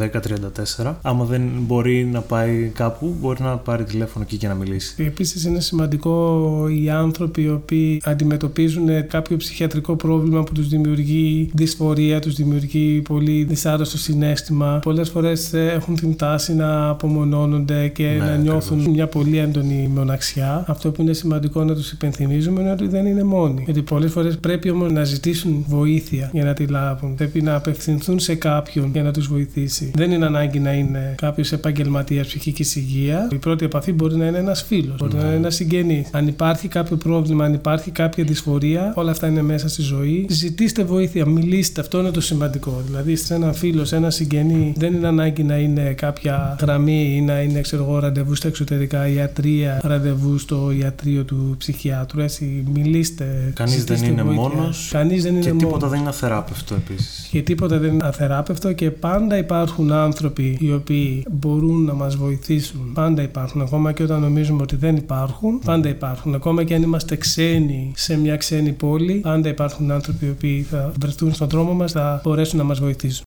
[0.77, 0.93] 1034.
[1.01, 4.95] Άμα δεν μπορεί να πάει κάπου, μπορεί να πάρει τηλέφωνο εκεί και να μιλήσει.
[4.97, 11.49] Επίσης είναι σημαντικό οι άνθρωποι οι οποίοι αντιμετωπίζουν κάποιο ψυχιατρικό πρόβλημα που τους δημιουργεί δημιουργεί
[11.54, 14.80] δυσφορία, τους δημιουργεί πολύ δυσάρεστο συνέστημα.
[14.84, 19.89] Πολλές φορές ε, έχουν την τάση να απομονώνονται και ναι, να νιώθουν μια πολύ έντονη
[19.95, 20.65] μοναξιά.
[20.67, 23.62] Αυτό που είναι σημαντικό να τους υπενθυμίζουμε είναι ότι δεν είναι μόνοι.
[23.65, 27.15] Γιατί πολλές φορές πρέπει όμως να ζητήσουν βοήθεια για να τη λάβουν.
[27.15, 29.91] Πρέπει να απευθυνθούν σε κάποιον για να τους βοηθήσει.
[29.95, 33.27] Δεν είναι ανάγκη να είναι κάποιος επαγγελματίας ψυχικής υγείας.
[33.32, 36.10] Η πρώτη επαφή μπορεί να είναι ένας φίλος, μπορεί να είναι ένας συγγενής.
[36.12, 40.25] Αν υπάρχει κάποιο πρόβλημα, αν υπάρχει κάποια δυσφορία, όλα αυτά είναι μέσα στη ζωή.
[40.30, 41.81] Ζητήστε βοήθεια, μιλήστε.
[41.81, 42.81] Αυτό είναι το σημαντικό.
[42.85, 47.21] Δηλαδή, σε ένα φίλο, σε ένα συγγενή, δεν είναι ανάγκη να είναι κάποια γραμμή ή
[47.21, 52.21] να είναι ξέρω εγώ, ραντεβού στα εξωτερικά ιατρία, ραντεβού στο ιατρείο του ψυχιάτρου.
[52.21, 53.51] Έτσι, μιλήστε.
[53.55, 54.89] Κανείς δεν είναι μόνος.
[54.91, 57.27] Κανείς δεν είναι Και τίποτα δεν είναι αθεράπευτο επίσης.
[57.31, 62.91] Και τίποτα δεν είναι αθεράπευτο και πάντα υπάρχουν άνθρωποι οι οποίοι μπορούν να μας βοηθήσουν.
[62.93, 63.61] Πάντα υπάρχουν.
[63.61, 66.35] Ακόμα και όταν νομίζουμε ότι δεν υπάρχουν, πάντα υπάρχουν.
[66.35, 70.91] Ακόμα και αν είμαστε ξένοι σε μια ξένη πόλη, πάντα υπάρχουν άνθρωποι οι οποίοι θα
[70.99, 73.25] βρεθούν στον δρόμο μας θα μπορέσουν να μας βοηθήσουν.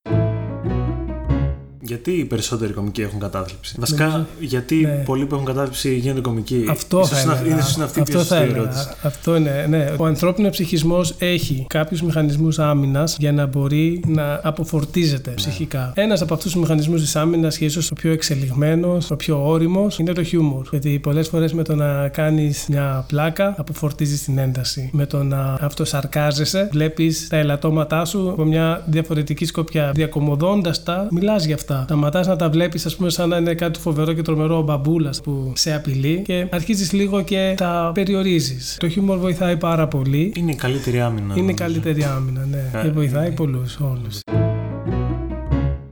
[1.87, 5.03] Γιατί οι περισσότεροι κομικοί έχουν κατάθλιψη; Βασικά, γιατί ναι.
[5.05, 8.37] πολλοί που έχουν κατάθλιψη γίνονται κομικοί; Αυτό ίσως θα είναι, ίσως είναι αυτή αυτό θα
[8.37, 8.87] ερώτηση.
[9.01, 9.93] Αυτό είναι, ναι.
[9.97, 15.35] Ο ανθρώπινο ψυχισμός έχει κάποιους μηχανισμούς άμυνας για να μπορεί να αποφορτίζεται ναι.
[15.35, 15.91] ψυχικά.
[15.95, 19.99] Ένας από αυτούς τους μηχανισμούς της άμυνας και ίσως ο πιο εξελιγμένος, ο πιο όριμος,
[19.99, 20.67] είναι το χιούμορ.
[20.71, 24.89] Γιατί πολλές φορές με το να κάνεις μια πλάκα αποφορτίζεις την ένταση.
[24.93, 29.91] Με το να αυτοσαρκάζεσαι, βλέπεις τα ελαττώματά σου από μια διαφορετική σκοπιά.
[29.93, 31.93] Διακομωδώντας τα, μιλάς για αυτά αυτά.
[31.93, 35.21] Σταματά να τα βλέπεις, ας πούμε, σαν να είναι κάτι φοβερό και τρομερό ο μπαμπούλας
[35.21, 38.77] που σε απειλεί και αρχίζεις λίγο και τα περιορίζεις.
[38.79, 40.31] Το χιούμορ βοηθάει πάρα πολύ.
[40.35, 41.21] Είναι η καλύτερη άμυνα.
[41.21, 41.49] Είναι νομίζω.
[41.49, 42.79] η καλύτερη άμυνα, ναι.
[42.79, 43.35] Ε, και βοηθάει είναι.
[43.35, 44.19] πολλούς όλους.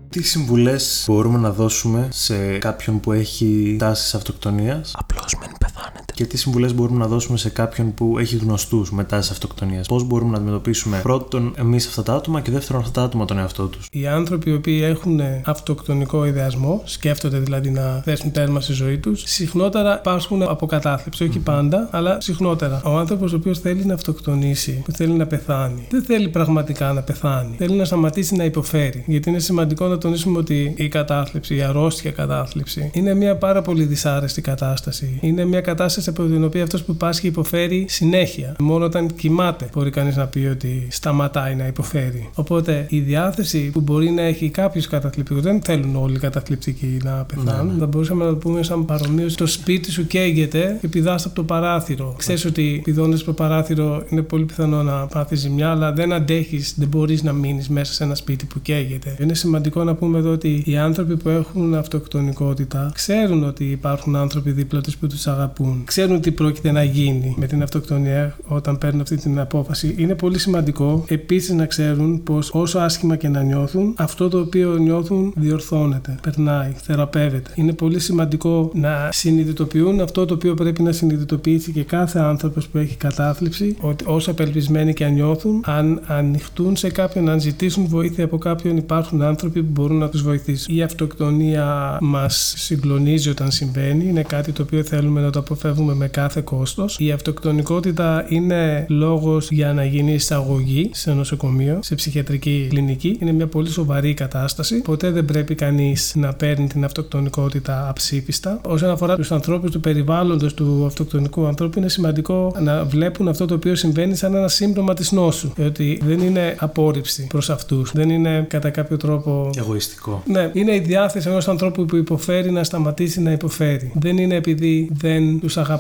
[0.10, 5.73] Τι συμβουλές μπορούμε να δώσουμε σε κάποιον που έχει τάσεις αυτοκτονίας; Απλώς μην πεθάνετε.
[6.14, 9.88] Και τι συμβουλές μπορούμε να δώσουμε σε κάποιον που έχει γνωστούς με τάσεις αυτοκτονίας.
[9.88, 13.38] Πώς μπορούμε να αντιμετωπίσουμε πρώτον εμείς αυτά τα άτομα και δεύτερον αυτά τα άτομα τον
[13.38, 13.88] εαυτό τους.
[13.92, 19.24] Οι άνθρωποι οι οποίοι έχουν αυτοκτονικό ιδεασμό, σκέφτονται δηλαδή να θέσουν τέρμα στη ζωή τους,
[19.26, 21.24] συχνότερα πάσχουν από κατάθλιψη.
[21.24, 22.82] Όχι πάντα, αλλά συχνότερα.
[22.86, 27.02] Ο άνθρωπος ο οποίος θέλει να αυτοκτονήσει, που θέλει να πεθάνει, δεν θέλει πραγματικά να
[27.02, 27.56] πεθάνει.
[27.58, 29.04] Θέλει να σταματήσει να υποφέρει.
[29.08, 33.84] Γιατί είναι σημαντικό να τονίσουμε ότι η κατάθλιψη, η αρρώστια κατάθλιψη, είναι μια πάρα πολύ
[33.84, 35.18] δυσάρεστη κατάσταση.
[35.22, 38.56] Είναι μια κατάσταση από την οποία αυτός που πάσχει υποφέρει συνέχεια.
[38.60, 42.30] Μόνο όταν κοιμάται μπορεί κανείς να πει ότι σταματάει να υποφέρει.
[42.36, 47.12] Οπότε η διάθεση που μπορεί να έχει κάποιος καταθλιπτικός, δεν θέλουν όλοι οι καταθλιπτικοί να
[47.12, 47.74] πεθάνουν.
[47.74, 47.80] Ναι.
[47.80, 49.38] Θα μπορούσαμε να το πούμε σαν παρομοίωση.
[49.38, 52.16] Το σπίτι σου καίγεται και πηδά από το παράθυρο.
[52.18, 56.74] Ξέρεις ότι πηδώνει από το παράθυρο είναι πολύ πιθανό να πάθεις ζημιά, αλλά δεν αντέχεις,
[56.78, 59.16] δεν μπορείς να μείνεις μέσα σε ένα σπίτι που καίγεται.
[59.22, 64.52] Είναι σημαντικό να πούμε εδώ ότι οι άνθρωποι που έχουν αυτοκτονικότητα ξέρουν ότι υπάρχουν άνθρωποι
[64.52, 65.84] δίπλα τους που τους αγαπούν.
[65.96, 69.96] Ξέρουν τι πρόκειται να γίνει με την αυτοκτονία όταν παίρνουν αυτή την απόφαση.
[69.98, 74.74] Είναι πολύ σημαντικό επίσης να ξέρουν πως όσο άσχημα και να νιώθουν, αυτό το οποίο
[74.74, 77.52] νιώθουν διορθώνεται, περνάει, θεραπεύεται.
[77.56, 82.78] Είναι πολύ σημαντικό να συνειδητοποιούν αυτό το οποίο πρέπει να συνειδητοποιήσει και κάθε άνθρωπος που
[82.78, 88.24] έχει κατάθλιψη, ότι όσο απελπισμένοι και αν νιώθουν, αν ανοιχτούν σε κάποιον, αν ζητήσουν βοήθεια
[88.24, 90.76] από κάποιον, υπάρχουν άνθρωποι που μπορούν να τους βοηθήσουν.
[90.76, 96.08] Η αυτοκτονία μας συγκλονίζει όταν συμβαίνει, είναι κάτι το οποίο θέλουμε να το αποφεύγουμε με
[96.08, 96.98] κάθε κόστος.
[97.00, 103.18] Η αυτοκτονικότητα είναι λόγος για να γίνει εισαγωγή σε νοσοκομείο, σε ψυχιατρική κλινική.
[103.22, 104.82] Είναι μια πολύ σοβαρή κατάσταση.
[104.82, 108.62] Ποτέ δεν πρέπει κανείς να παίρνει την αυτοκτονικότητα αψήφιστα.
[108.68, 113.54] Όσον αφορά τους ανθρώπους του περιβάλλοντος του αυτοκτονικού ανθρώπου, είναι σημαντικό να βλέπουν αυτό το
[113.54, 115.52] οποίο συμβαίνει σαν ένα σύμπτωμα της νόσου.
[115.66, 117.92] Ότι δεν είναι απόρριψη προς αυτούς.
[117.94, 120.24] Δεν είναι κατά κάποιο τρόπο Εγωιστικό.
[120.28, 123.92] ναι, είναι η διάθεση ενός ανθρώπου που υποφέρει να σταματήσει να υποφέρει.
[123.96, 125.72] Δεν είναι επειδή δεν τους αγαπάει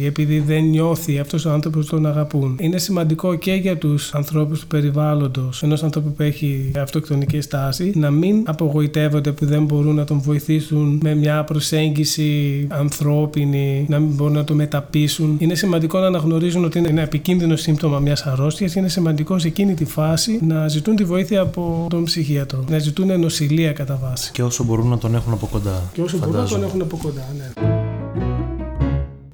[0.00, 2.56] ή επειδή δεν νιώθει αυτός ο άνθρωπος που τον αγαπούν.
[2.60, 8.10] Είναι σημαντικό και για τους ανθρώπους του περιβάλλοντος ενός ανθρώπου που έχει αυτοκτονική στάση να
[8.10, 14.34] μην απογοητεύονται που δεν μπορούν να τον βοηθήσουν με μια προσέγγιση ανθρώπινη, να μην μπορούν
[14.34, 15.36] να το μεταπίσουν.
[15.38, 18.74] Είναι σημαντικό να αναγνωρίζουν ότι είναι ένα επικίνδυνο σύμπτωμα μιας αρρώστιας.
[18.74, 22.64] Είναι σημαντικό σε εκείνη τη φάση να ζητούν τη βοήθεια από τον ψυχίατρο.
[22.68, 24.32] Να ζητούν νοσηλεία κατά βάση.
[24.32, 25.82] Και όσο μπορούν να τον έχουν από κοντά.
[25.92, 26.66] Και όσο μπορούν να τον φαντάζομαι.
[26.66, 27.79] έχουν από κοντά, ναι.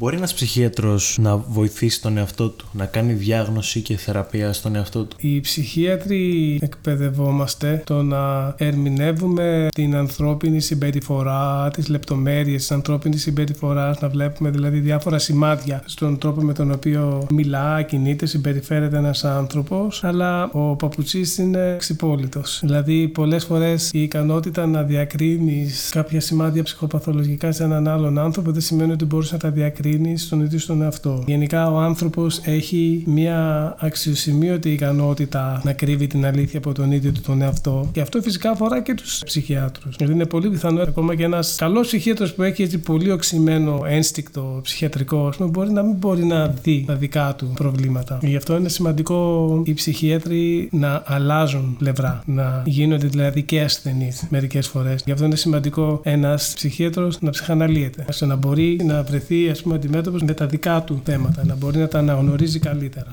[0.06, 5.04] Μπορεί ένας ψυχίατρος να βοηθήσει τον εαυτό του, να κάνει διάγνωση και θεραπεία στον εαυτό
[5.04, 14.00] του; Οι ψυχίατροι εκπαιδευόμαστε το να ερμηνεύουμε την ανθρώπινη συμπεριφορά, τις λεπτομέρειες της ανθρώπινης συμπεριφοράς,
[14.00, 20.04] να βλέπουμε δηλαδή διάφορα σημάδια στον τρόπο με τον οποίο μιλά, κινείται, συμπεριφέρεται ένας άνθρωπος,
[20.04, 22.60] αλλά ο παπουτσής είναι ξυπόλυτος.
[22.62, 28.62] Δηλαδή πολλές φορές η ικανότητα να διακρίνεις κάποια σημάδια ψυχοπαθολογικά σε έναν άλλον άνθρωπο δεν
[28.62, 29.50] σημαίνει ότι μπορείς να τα
[29.96, 31.22] διακρίνεις στον ίδιο στον εαυτό.
[31.26, 37.20] Γενικά ο άνθρωπος έχει μια αξιοσημείωτη ικανότητα να κρύβει την αλήθεια από τον ίδιο του
[37.20, 39.96] τον εαυτό και αυτό φυσικά αφορά και τους ψυχιάτρους.
[39.96, 44.60] Δηλαδή είναι πολύ πιθανό ακόμα και ένας καλός ψυχίατρος που έχει έτσι πολύ οξυμένο ένστικτο
[44.62, 48.18] ψυχιατρικό ας πούμε, μπορεί να μην μπορεί να δει τα δικά του προβλήματα.
[48.22, 54.66] Γι' αυτό είναι σημαντικό οι ψυχίατροι να αλλάζουν πλευρά, να γίνονται δηλαδή και ασθενείς μερικές
[54.66, 55.02] φορές.
[55.04, 59.75] Γι' αυτό είναι σημαντικό ένας ψυχίατρος να ψυχαναλύεται, ώστε να μπορεί να βρεθεί ας πούμε,
[59.76, 63.10] αντιμέτωπος με τα δικά του θέματα, να μπορεί να τα αναγνωρίζει καλύτερα.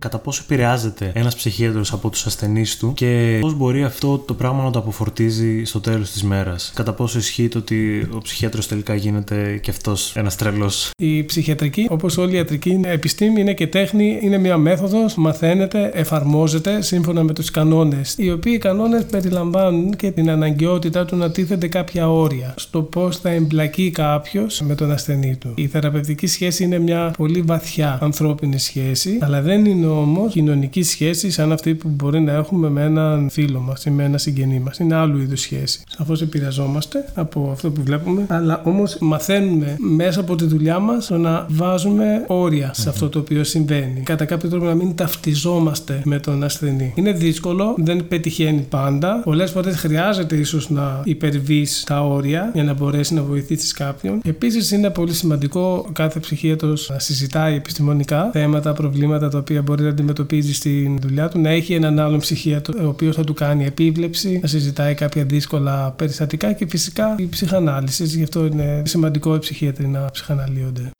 [0.00, 4.62] Κατά πόσο επηρεάζεται ένας ψυχίατρος από τους ασθενείς του και πώς μπορεί αυτό το πράγμα
[4.62, 6.72] να το αποφορτίζει στο τέλος της μέρας.
[6.74, 10.90] Κατά πόσο ισχύει το ότι ο ψυχίατρος τελικά γίνεται και αυτός ένας τρελός.
[10.96, 15.90] Η ψυχιατρική, όπως όλη η ιατρική, είναι επιστήμη, είναι και τέχνη, είναι μια μέθοδος, μαθαίνεται,
[15.94, 18.14] εφαρμόζεται σύμφωνα με τους κανόνες.
[18.18, 23.30] Οι οποίοι κανόνες περιλαμβάνουν και την αναγκαιότητα του να τίθενται κάποια όρια στο πώς θα
[23.30, 25.52] εμπλακεί κάποιος με τον ασθενή του.
[25.54, 31.34] Η θεραπευτική σχέση είναι μια πολύ βαθιά ανθρώπινη σχέση, αλλά δεν είναι όμως κοινωνικής σχέσης
[31.34, 34.78] σαν αυτή που μπορεί να έχουμε με έναν φίλο μας ή με ένα συγγενή μας.
[34.78, 35.80] Είναι άλλου είδους σχέση.
[35.88, 41.46] Σαφώς επηρεαζόμαστε από αυτό που βλέπουμε, αλλά όμως μαθαίνουμε μέσα από τη δουλειά μας να
[41.48, 44.00] βάζουμε όρια σε αυτό το οποίο συμβαίνει.
[44.00, 46.92] Κατά κάποιο τρόπο να μην ταυτιζόμαστε με τον ασθενή.
[46.96, 49.20] Είναι δύσκολο, δεν πετυχαίνει πάντα.
[49.24, 54.20] Πολλές φορές χρειάζεται ίσως να υπερβείς τα όρια για να μπορέσει να βοηθήσεις κάποιον.
[54.24, 59.92] Επίσης, είναι πολύ σημαντικό κάθε ψυχίατρος να συζητάει επιστημονικά θέματα, προβλήματα τα οποία μπορεί μπορεί
[59.94, 63.64] να αντιμετωπίζει στην δουλειά του, να έχει έναν άλλον ψυχίατρο ο οποίος θα του κάνει
[63.64, 68.04] επίβλεψη, να συζητάει κάποια δύσκολα περιστατικά και φυσικά η ψυχανάλυση.
[68.04, 70.90] Γι' αυτό είναι σημαντικό οι ψυχίατροι να ψυχαναλύονται.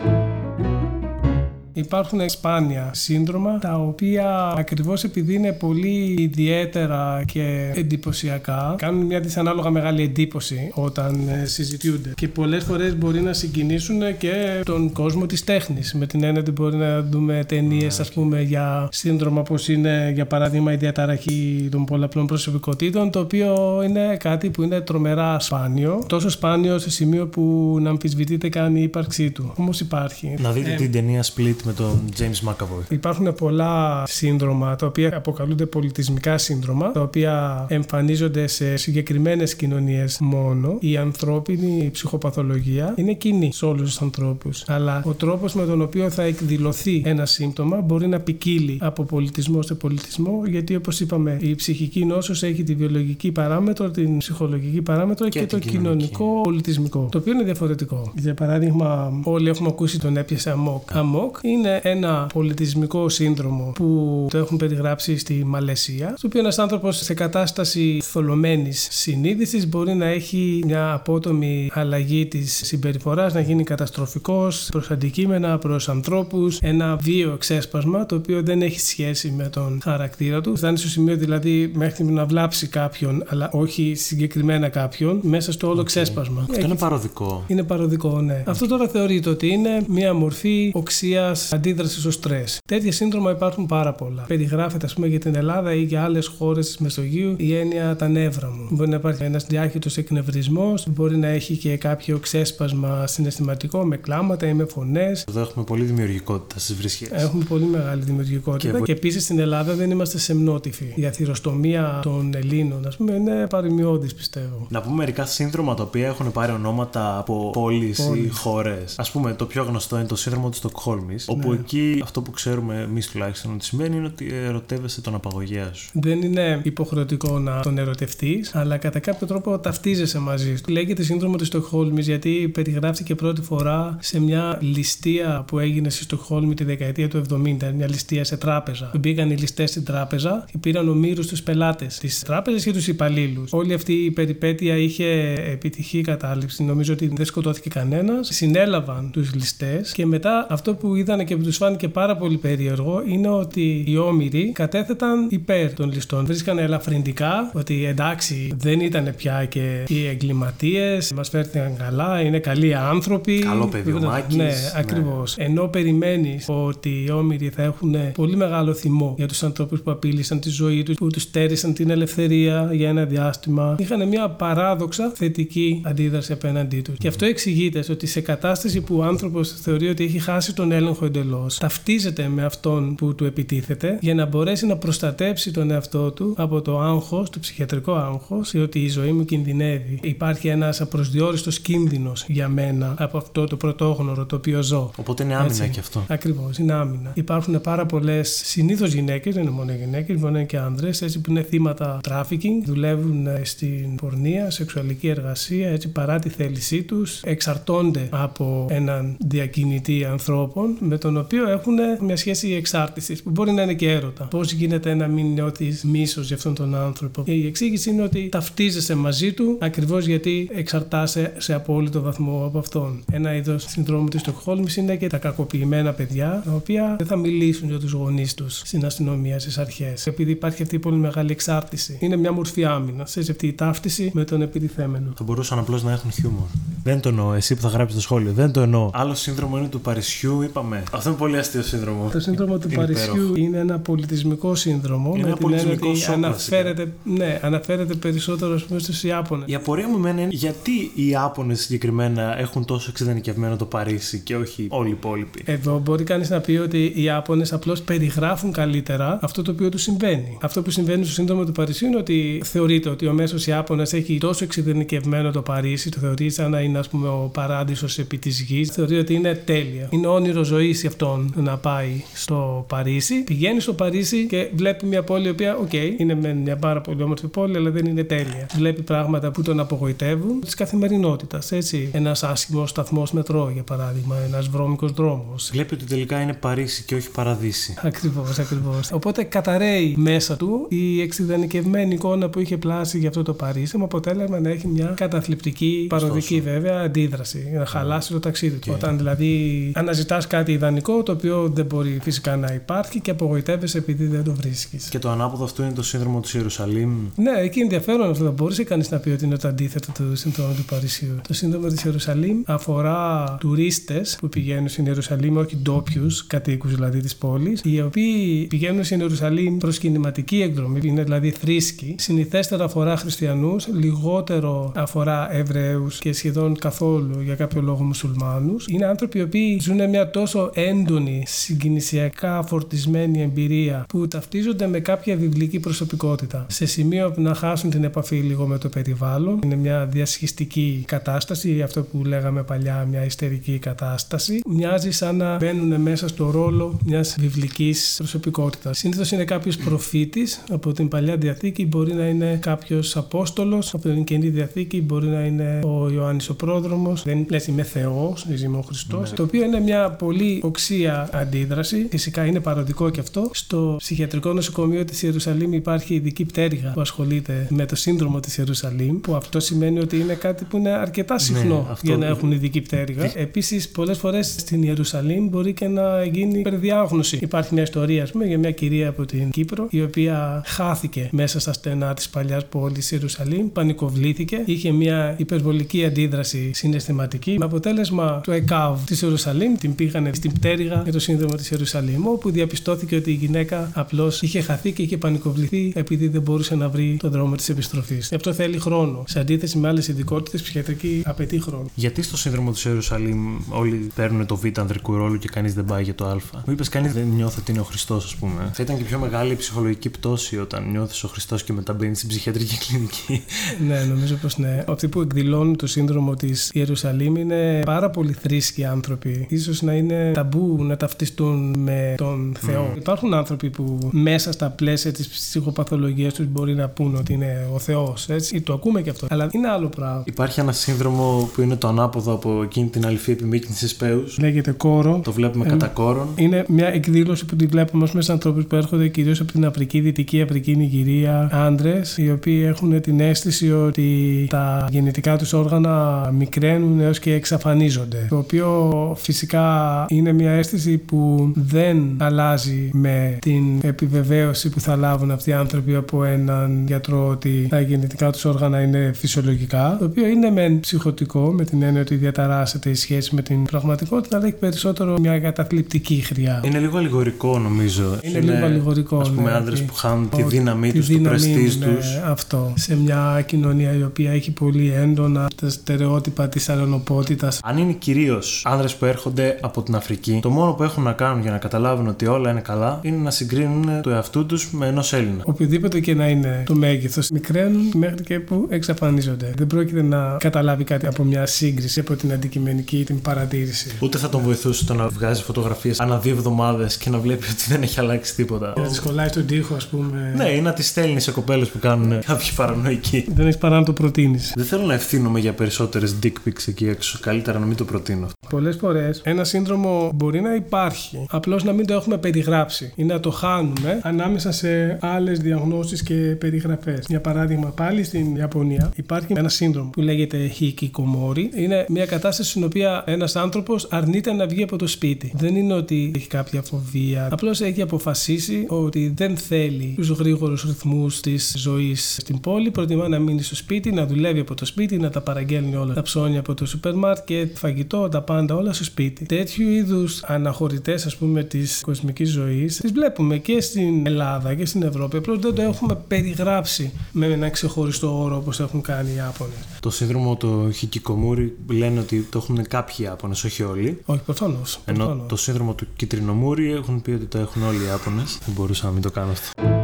[1.72, 9.70] Υπάρχουν σπάνια σύνδρομα τα οποία ακριβώς επειδή είναι πολύ ιδιαίτερα και εντυπωσιακά κάνουν μια δυσανάλογα
[9.70, 15.44] μεγάλη εντύπωση όταν ε, συζητιούνται και πολλές φορές μπορεί να συγκινήσουν και τον κόσμο της
[15.44, 20.10] τέχνης με την έννοια ότι μπορεί να δούμε ταινίες ας πούμε για σύνδρομα όπως είναι
[20.14, 26.04] για παράδειγμα η διαταραχή των πολλαπλών προσωπικότητων το οποίο είναι κάτι που είναι τρομερά σπάνιο
[26.06, 30.34] τόσο σπάνιο σε σημείο που να αμφισβητείται καν η ύπαρξή του όμως υπάρχει.
[30.38, 32.90] Να δείτε Ε, την ταινία Split με τον James McAvoy.
[32.90, 40.76] Υπάρχουν πολλά σύνδρομα τα οποία αποκαλούνται πολιτισμικά σύνδρομα, τα οποία εμφανίζονται σε συγκεκριμένες κοινωνίες μόνο.
[40.80, 44.64] Η ανθρώπινη ψυχοπαθολογία είναι κοινή σε όλους τους ανθρώπους.
[44.66, 49.62] Αλλά ο τρόπος με τον οποίο θα εκδηλωθεί ένα σύμπτωμα μπορεί να ποικίλει από πολιτισμό
[49.62, 55.28] σε πολιτισμό, γιατί όπως είπαμε, η ψυχική νόσος έχει τη βιολογική παράμετρο, την ψυχολογική παράμετρο
[55.28, 56.08] και, Και το την κοινωνική.
[56.08, 57.08] κοινωνικό πολιτισμικό.
[57.10, 58.12] Το οποίο είναι διαφορετικό.
[58.16, 60.96] Για παράδειγμα, όλοι έχουμε ακούσει τον έπιασε αμόκ.
[60.96, 66.96] Αμόκ είναι ένα πολιτισμικό σύνδρομο που το έχουν περιγράψει στη Μαλαισία, στο οποίο ένας άνθρωπος
[66.96, 74.68] σε κατάσταση θολωμένης συνείδησης μπορεί να έχει μια απότομη αλλαγή της συμπεριφοράς, να γίνει καταστροφικός
[74.70, 80.40] προς αντικείμενα, προς ανθρώπους, ένα βίο ξέσπασμα το οποίο δεν έχει σχέση με τον χαρακτήρα
[80.40, 80.56] του.
[80.56, 85.82] Φτάνει στο σημείο δηλαδή μέχρι να βλάψει κάποιον, αλλά όχι συγκεκριμένα κάποιον, μέσα στο όλο
[85.82, 86.46] ξέσπασμα.
[86.50, 87.44] Αυτό είναι παροδικό.
[87.46, 88.42] Είναι παροδικό, ναι.
[88.46, 92.58] Αυτό τώρα θεωρείται ότι είναι μια μορφή οξίας αντίδραση στο στρες.
[92.68, 94.22] Τέτοια σύνδρομα υπάρχουν πάρα πολλά.
[94.22, 98.08] Περιγράφεται, ας πούμε, για την Ελλάδα ή για άλλες χώρες της Μεσογείου η έννοια τα
[98.08, 98.66] νεύρα μου.
[98.70, 104.46] Μπορεί να υπάρχει ένας διάχυτος εκνευρισμός, μπορεί να έχει και κάποιο ξέσπασμα συναισθηματικό με κλάματα
[104.46, 105.24] ή με φωνές.
[105.28, 107.08] Εδώ έχουμε πολύ δημιουργικότητα στις βρισχέ.
[107.12, 110.92] Έχουμε πολύ μεγάλη δημιουργικότητα Και- και, επίσης στην Ελλάδα δεν είμαστε σεμνότυφοι.
[110.94, 114.66] Η αθυροστομία των Ελλήνων, ας πούμε, είναι παρημιώδη, πιστεύω.
[114.70, 118.38] Να πούμε μερικά σύνδρομα τα οποία έχουν πάρει ονόματα από πόλεις ή Πόλεις.
[118.38, 118.98] χώρες.
[118.98, 121.24] Α πούμε, το πιο γνωστό είναι το σύνδρομο της Στοκχόλμης.
[121.30, 121.58] Όπου Ναι.
[121.58, 125.90] εκεί αυτό που ξέρουμε εμείς τουλάχιστον ότι σημαίνει είναι ότι ερωτεύεσαι τον απαγωγέα σου.
[125.92, 130.72] Δεν είναι υποχρεωτικό να τον ερωτευτείς, αλλά κατά κάποιο τρόπο ταυτίζεσαι μαζί του.
[130.72, 136.54] Λέγεται σύνδρομο της Στοκχόλμης γιατί περιγράφτηκε πρώτη φορά σε μια ληστεία που έγινε στη Στοκχόλμη
[136.54, 137.72] τη δεκαετία του 70.
[137.74, 138.90] Μια ληστεία σε τράπεζα.
[138.98, 143.52] Μπήκαν οι ληστές στην τράπεζα και πήραν ομήρου τους πελάτες της τράπεζας και τους υπαλλήλους.
[143.52, 145.06] Όλη αυτή η περιπέτεια είχε
[145.52, 146.62] επιτυχή κατάληψη.
[146.64, 148.28] Νομίζω ότι δεν σκοτώθηκε κανένας.
[148.32, 153.02] Συνέλαβαν τους ληστές και μετά αυτό που είδαν και που τους φάνηκε πάρα πολύ περίεργο
[153.06, 156.26] είναι ότι οι όμοιροι κατέθεταν υπέρ των ληστών.
[156.26, 162.74] Βρίσκανε ελαφρυντικά ότι εντάξει δεν ήταν πια και οι εγκληματίες, μας φέρθηκαν καλά, είναι καλοί
[162.74, 163.38] άνθρωποι.
[163.38, 164.52] Καλό παιδί ο Μάκης, Ναι, ναι.
[164.76, 165.36] ακριβώς.
[165.36, 170.40] Ενώ περιμένεις ότι οι όμοιροι θα έχουν πολύ μεγάλο θυμό για τους ανθρώπους που απείλησαν
[170.40, 175.82] τη ζωή τους, που τους στέρισαν την ελευθερία για ένα διάστημα, είχαν μια παράδοξα θετική
[175.84, 176.98] αντίδραση απέναντί τους.
[176.98, 180.72] Και αυτό εξηγείται στο ότι σε κατάσταση που ο άνθρωπος θεωρεί ότι έχει χάσει τον
[180.72, 186.10] έλεγχο εντελώς, ταυτίζεται με αυτόν που του επιτίθεται για να μπορέσει να προστατέψει τον εαυτό
[186.10, 189.98] του από το άγχος, το ψυχιατρικό άγχος, ότι η ζωή μου κινδυνεύει.
[190.02, 194.90] Υπάρχει ένας απροσδιόριστος κίνδυνος για μένα από αυτό το πρωτόγνωρο το οποίο ζω.
[194.96, 195.68] Οπότε είναι άμυνα Έτσι.
[195.68, 196.04] και αυτό.
[196.08, 197.12] Ακριβώς, είναι άμυνα.
[197.14, 201.20] Υπάρχουν πάρα πολλές συνήθως γυναίκες, δεν είναι μόνο γυναίκες, μπορεί να είναι και άνδρες, έτσι
[201.20, 207.20] που είναι θύματα τράφικινγκ, δουλεύουν ε, στην πορνεία, σεξουαλική εργασία, έτσι παρά τη θέλησή τους,
[207.22, 213.62] εξαρτώνται από έναν διακινητή ανθρώπων με τον οποίο έχουν μια σχέση εξάρτησης που μπορεί να
[213.62, 214.24] είναι και έρωτα.
[214.24, 217.22] Πώς γίνεται να μην νιώθει μίσος για αυτόν τον άνθρωπο.
[217.22, 222.58] Και η εξήγηση είναι ότι ταυτίζεσαι μαζί του ακριβώς γιατί εξαρτάσαι σε απόλυτο βαθμό από
[222.58, 223.02] αυτόν.
[223.12, 227.68] Ένα είδος συνδρόμου της Στοκχόλμης είναι και τα κακοποιημένα παιδιά, τα οποία δεν θα μιλήσουν
[227.68, 230.06] για τους γονείς τους στην αστυνομία, στις αρχές.
[230.06, 231.96] Επειδή υπάρχει αυτή η πολύ μεγάλη εξάρτηση.
[232.00, 233.16] Είναι μια μορφή άμυνας.
[233.16, 235.12] Έτσι αυτή η ταύτιση με τον επιτιθέμενο.
[235.16, 236.46] Θα μπορούσαν απλώς να έχουν χιούμορ.
[236.82, 238.32] Δεν το εννοώ, εσύ που θα γράψεις το σχόλιο.
[238.32, 238.90] Δεν το εννοώ.
[238.92, 240.82] Άλλο σύνδρομο είναι του Παρισιού, είπαμε.
[240.92, 242.08] Αυτό είναι πολύ αστείο σύνδρομο.
[242.12, 243.34] Το σύνδρομο του Είναι Παρισιού υπέροχο.
[243.36, 245.12] είναι ένα πολιτισμικό σύνδρομο.
[245.16, 249.02] Είναι με ένα την έννοια πολιτισμικό ότι σοκ, αναφέρεται, ναι, αναφέρεται περισσότερο ας πούμε, στους
[249.02, 249.44] Ιάπωνες.
[249.48, 254.36] Η απορία μου εμένα είναι γιατί οι Ιάπωνες συγκεκριμένα έχουν τόσο εξιδανικευμένο το Παρίσι και
[254.36, 255.42] όχι όλοι οι υπόλοιποι.
[255.44, 259.82] Εδώ μπορεί κανείς να πει ότι οι Ιάπωνες απλώς περιγράφουν καλύτερα αυτό το οποίο τους
[259.82, 260.38] συμβαίνει.
[260.40, 264.18] Αυτό που συμβαίνει στο σύνδρομο του Παρισιού είναι ότι θεωρείται ότι ο μέσος Ιάπωνας έχει
[264.18, 268.40] τόσο εξιδανικευμένο το Παρίσι, το θεωρεί σαν να είναι ας πούμε, ο παράδεισος επί της
[268.40, 269.86] γης, θεωρεί ότι είναι τέλεια.
[269.90, 273.22] Είναι όνειρο ζωής αποφασίσει αυτόν να πάει στο Παρίσι.
[273.24, 277.02] Πηγαίνει στο Παρίσι και βλέπει μια πόλη η οποία, οκ, είναι με μια πάρα πολύ
[277.02, 278.46] όμορφη πόλη, αλλά δεν είναι τέλεια.
[278.54, 281.52] Βλέπει πράγματα που τον απογοητεύουν της καθημερινότητας.
[281.52, 285.50] Έτσι, ένας άσχημος σταθμός μετρό, για παράδειγμα, ένας βρώμικος δρόμος.
[285.52, 287.74] Βλέπει ότι τελικά είναι Παρίσι και όχι Παραδείσι.
[287.82, 288.90] Ακριβώς, ακριβώς.
[288.92, 293.84] Οπότε καταραίει μέσα του η εξειδανικευμένη εικόνα που είχε πλάσει για αυτό το Παρίσι, με
[293.84, 298.72] αποτέλεσμα να έχει μια καταθλιπτική, παροδική βέβαια αντίδραση, να χαλάσει το ταξίδι του.
[298.74, 304.06] Όταν δηλαδή αναζητάς κάτι ιδανικό, το οποίο δεν μπορεί φυσικά να υπάρχει και απογοητεύεσαι επειδή
[304.06, 304.88] δεν το βρίσκεις.
[304.88, 306.90] Και το ανάποδο αυτό είναι το σύνδρομο του Ιερουσαλήμ.
[307.16, 308.24] Ναι, εκεί ενδιαφέρον αυτό.
[308.24, 311.20] Θα μπορούσε κανείς να πει ότι είναι το αντίθετο του σύνδρομου του Παρισιού.
[311.28, 317.16] Το σύνδρομο της Ιερουσαλήμ αφορά τουρίστες που πηγαίνουν στην Ιερουσαλήμ, όχι ντόπιους κατοίκους δηλαδή της
[317.16, 321.94] πόλης, οι οποίοι πηγαίνουν στην Ιερουσαλήμ προς κινηματική εκδρομή, είναι δηλαδή θρήσκοι.
[321.98, 328.66] Συνηθέστερα αφορά χριστιανούς, λιγότερο αφορά Εβραίους και σχεδόν καθόλου για κάποιο λόγο μουσουλμάνους.
[328.68, 335.16] Είναι άνθρωποι οι οποίοι ζουν μια τόσο έντονη, συγκινησιακά φορτισμένη εμπειρία που ταυτίζονται με κάποια
[335.16, 336.46] βιβλική προσωπικότητα.
[336.48, 339.40] Σε σημείο που να χάσουν την επαφή λίγο με το περιβάλλον.
[339.44, 344.40] Είναι μια διασχιστική κατάσταση, αυτό που λέγαμε παλιά, μια ιστερική κατάσταση.
[344.48, 348.78] Μοιάζει σαν να μπαίνουν μέσα στο ρόλο μιας βιβλικής προσωπικότητας.
[348.78, 354.04] Συνήθως είναι κάποιος προφήτης από την παλιά διαθήκη, μπορεί να είναι κάποιος απόστολος, από την
[354.04, 357.02] καινή διαθήκη μπορεί να είναι ο Ιωάννης ο πρόδρομος.
[357.02, 359.10] Δεν λες είμαι Θεός, είμαι ο Χριστός.
[359.10, 359.16] Ναι.
[359.16, 361.86] Το οποίο είναι μια πολύ οξία αντίδραση.
[361.90, 363.30] Φυσικά είναι παροδικό και αυτό.
[363.32, 369.00] Στο ψυχιατρικό νοσοκομείο της Ιερουσαλήμ υπάρχει ειδική πτέρυγα που ασχολείται με το σύνδρομο της Ιερουσαλήμ,
[369.00, 372.32] που αυτό σημαίνει ότι είναι κάτι που είναι αρκετά ναι, συχνό ναι, για να έχουν
[372.32, 373.12] ειδική πτέρυγα.
[373.14, 377.18] Επίσης, πολλές φορές στην Ιερουσαλήμ μπορεί και να γίνει υπερδιάγνωση.
[377.20, 381.40] Υπάρχει μια ιστορία, ας πούμε, για μια κυρία από την Κύπρο, η οποία χάθηκε μέσα
[381.40, 388.32] στα στενά της παλιάς πόλης Ιερουσαλήμ, πανικοβλήθηκε, είχε μια υπερβολική αντίδραση συναισθηματική, με αποτέλεσμα το
[388.32, 393.10] ΕΚΑΒ της Ιερουσαλήμ την πήγανε στην πτέρυγα για το σύνδρομο της Ιερουσαλήμ, όπου διαπιστώθηκε ότι
[393.10, 397.36] η γυναίκα απλώς είχε χαθεί και είχε πανικοβληθεί επειδή δεν μπορούσε να βρει τον δρόμο
[397.36, 398.08] της επιστροφής.
[398.08, 399.04] Γι' αυτό θέλει χρόνο.
[399.06, 401.70] Σε αντίθεση με άλλες ειδικότητες, ψυχιατρική απαιτεί χρόνο.
[401.74, 405.82] Γιατί στο σύνδρομο της Ιερουσαλήμ όλοι παίρνουν το β' ανδρικού ρόλου και κανείς δεν πάει
[405.82, 406.16] για το α;
[406.46, 408.50] Μου είπες κανείς δεν νιώθει ότι είναι ο Χριστός, ας πούμε.
[408.52, 411.96] Θα ήταν και πιο μεγάλη η ψυχολογική πτώση όταν νιώθεις ο Χριστός και μετά μπαίνεις
[411.96, 413.24] στην ψυχιατρική κλινική.
[413.68, 414.64] ναι, νομίζω πως ναι.
[414.68, 419.28] Αυτοί που εκδηλώνουν το σύνδρομο της Ιερουσαλήμ είναι πάρα πολύ θρήσκοι άνθρωποι.
[419.38, 422.72] σω να είναι ταμπού να ταυτιστούν με τον Θεό.
[422.74, 422.78] Mm.
[422.78, 427.58] Υπάρχουν άνθρωποι που μέσα στα πλαίσια της ψυχοπαθολογίας τους μπορεί να πούν ότι είναι ο
[427.58, 428.08] Θεός.
[428.08, 429.06] Έτσι, το ακούμε και αυτό.
[429.10, 430.02] Αλλά είναι άλλο πράγμα.
[430.06, 434.04] Υπάρχει ένα σύνδρομο που είναι το ανάποδο από εκείνη την αληθή επιμήκυνση πέου.
[434.20, 435.00] Λέγεται κόρο.
[435.04, 436.08] Το βλέπουμε ε, κατά κόρον.
[436.16, 439.80] Είναι μια εκδήλωση που τη βλέπουμε ως μέσα ανθρώπους που έρχονται κυρίως από την Αφρική,
[439.80, 446.80] Δυτική Αφρική, Νιγηρία, άντρες, οι οποίοι έχουν την αίσθηση ότι τα γεννητικά τους όργανα μικραίνουν
[446.80, 448.06] έως και εξαφανίζονται.
[448.08, 455.10] Το οποίο φυσικά είναι μια αίσθηση που δεν αλλάζει με την επιβεβαίωση που θα λάβουν
[455.10, 459.76] αυτοί οι άνθρωποι από έναν γιατρό ότι τα γεννητικά τους όργανα είναι φυσιολογικά.
[459.78, 464.16] Το οποίο είναι μεν ψυχοτικό με την έννοια ότι διαταράσσεται η σχέση με την πραγματικότητα,
[464.16, 466.42] αλλά έχει περισσότερο μια καταθλιπτική χρειά.
[466.44, 467.98] Είναι λίγο αλληγορικό νομίζω.
[468.00, 468.98] Είναι, είναι λίγο αλληγορικό.
[468.98, 471.96] Α πούμε, ναι, άντρε που χάνουν τη δύναμή τους, το πρεστή τους.
[472.04, 472.52] Αυτό.
[472.56, 477.40] Σε μια κοινωνία η οποία έχει πολύ έντονα τα στερεότυπα της αλλονοπότητας.
[477.42, 481.22] Αν είναι κυρίως άνδρες που έρχονται από την Αφρική, το μόνο που έχουν να κάνουν
[481.22, 484.92] για να καταλάβουν ότι όλα είναι καλά είναι να συγκρίνουν το εαυτού τους με ενός
[484.92, 485.22] Έλληνα.
[485.24, 489.32] Οποιοδήποτε και να είναι το μέγεθος, μικραίνουν μέχρι και που εξαφανίζονται.
[489.36, 493.76] Δεν πρόκειται να καταλάβει κάτι από μια σύγκριση, από την αντικειμενική ή την παρατήρηση.
[493.80, 497.44] Ούτε θα τον βοηθούσε το να βγάζει φωτογραφίες ανά δύο εβδομάδες και να βλέπει ότι
[497.48, 498.52] δεν έχει αλλάξει τίποτα.
[498.54, 500.12] Και να τη κολλάει στον τοίχο, ας πούμε.
[500.16, 503.04] Ναι, ή να τη στέλνει σε κοπέλες που κάνουν κάποιοι παρανοϊκοί.
[503.14, 504.32] Δεν έχεις παρά να το προτείνεις.
[504.36, 506.98] Δεν θέλω να ευθύνομαι για περισσότερες dick pics εκεί έξω.
[507.02, 508.06] Καλύτερα να μην το προτείνω.
[508.30, 513.00] Πολλές φορές ένα σύνδρομο μπορεί να υπάρχει, απλώς να μην το έχουμε περιγράψει ή να
[513.00, 516.84] το χάνουμε ανάμεσα σε άλλες διαγνώσεις και περιγραφές.
[516.88, 521.24] Για παράδειγμα, πάλι στην Ιαπωνία υπάρχει ένα σύνδρομο που λέγεται Hikikomori.
[521.34, 525.12] Είναι μια κατάσταση στην οποία ένας άνθρωπος αρνείται να βγει από το σπίτι.
[525.14, 531.00] Δεν είναι ότι έχει κάποια φοβία, απλώς έχει αποφασίσει ότι δεν θέλει τους γρήγορους ρυθμούς
[531.00, 532.50] της ζωής στην πόλη.
[532.50, 535.82] Προτιμά να μείνει στο σπίτι, να δουλεύει από το σπίτι, να τα παραγγέλνει όλα τα
[535.82, 539.04] ψώνια από το σούπερ μάρκετ, φαγητό, τα πάντα όλα στο σπίτι.
[539.04, 539.69] Τέτοιου είδους
[540.02, 544.96] αναχωρητές, ας πούμε, της κοσμικής ζωής, τις βλέπουμε και στην Ελλάδα και στην Ευρώπη.
[544.96, 549.36] Απλώς δεν το έχουμε περιγράψει με ένα ξεχωριστό όρο όπως έχουν κάνει οι Ιάπωνες.
[549.60, 553.80] Το σύνδρομο του hikikomori λένε ότι το έχουν κάποιοι Ιάπωνες, όχι όλοι.
[553.84, 554.60] Όχι, προφανώς.
[554.64, 558.18] Ενώ το σύνδρομο του Κιτρινομούρι έχουν πει ότι το έχουν όλοι οι Ιάπωνες.
[558.24, 559.59] Δεν μπορούσα να μην το κάνω αυτό.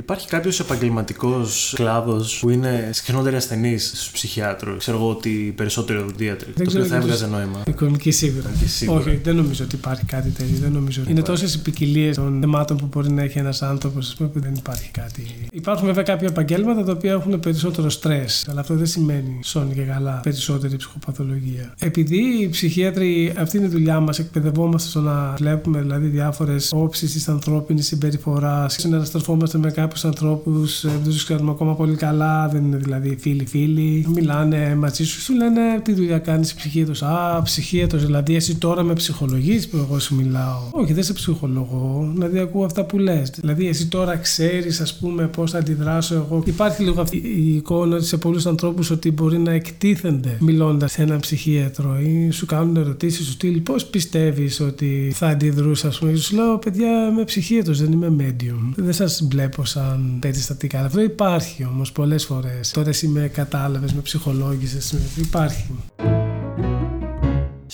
[0.00, 4.78] Υπάρχει κάποιος επαγγελματικός κλάδος που είναι συχνότεροι ασθενεί στους ψυχιάτρους.
[4.78, 6.52] Ξέρω εγώ ότι οι περισσότεροι οδοντίατροι.
[6.52, 7.62] Το οποίο θα έβγαζε νόημα.
[7.66, 8.50] Οικονομική σίγουρα.
[8.66, 9.00] σίγουρα.
[9.00, 10.56] Όχι, δεν νομίζω ότι υπάρχει κάτι τέτοιο.
[10.60, 11.02] Δεν νομίζω.
[11.08, 14.40] Είναι τόσες οι ποικιλίες των θεμάτων που μπορεί να έχει ένας άνθρωπος, ας πούμε, που
[14.40, 15.26] δεν υπάρχει κάτι.
[15.52, 18.46] Υπάρχουν βέβαια κάποια επαγγέλματα τα οποία έχουν περισσότερο στρες.
[18.50, 21.74] Αλλά αυτό δεν σημαίνει σώνει και καλά περισσότερη ψυχοπαθολογία.
[21.78, 27.12] Επειδή οι ψυχίατροι, αυτή είναι η δουλειά μας, εκπαιδευόμαστε στο να βλέπουμε δηλαδή διάφορες όψεις
[27.12, 32.76] της ανθρώπινης συμπεριφοράς, συναναστρεφόμαστε με κάποιου ανθρώπους, δεν τους ξέρουμε ακόμα πολύ καλά, δεν είναι
[32.76, 37.08] δηλαδή φίλοι-φίλοι, μιλάνε μαζί σου, σου λένε τι δουλειά κάνεις ψυχίατρο.
[37.08, 40.58] Α, ψυχίατρο, δηλαδή εσύ τώρα με ψυχολογείς που εγώ σου μιλάω.
[40.70, 43.30] Όχι, δεν σε ψυχολογώ, δηλαδή ακούω αυτά που λες.
[43.30, 46.42] Δηλαδή εσύ τώρα ξέρεις, ας πούμε, πώς θα αντιδράσω εγώ.
[46.46, 51.20] Υπάρχει λίγο αυτή η εικόνα σε πολλούς ανθρώπους ότι μπορεί να εκτίθενται μιλώντας σε έναν
[51.20, 56.14] ψυχίατρο ή σου κάνουν ερωτήσεις σου στυλ πώς πιστεύεις ότι θα αντιδρούσα, ας πούμε.
[56.14, 58.72] Σου λέω, παιδιά, είμαι ψυχίατρος, δεν είμαι medium.
[58.76, 59.79] Δεν σας βλέπω σαν
[60.20, 60.84] περιστατικά.
[60.84, 62.70] Αυτό υπάρχει όμως πολλές φορές.
[62.70, 65.64] Τώρα εσύ με κατάλαβες, με ψυχολόγησες, υπάρχει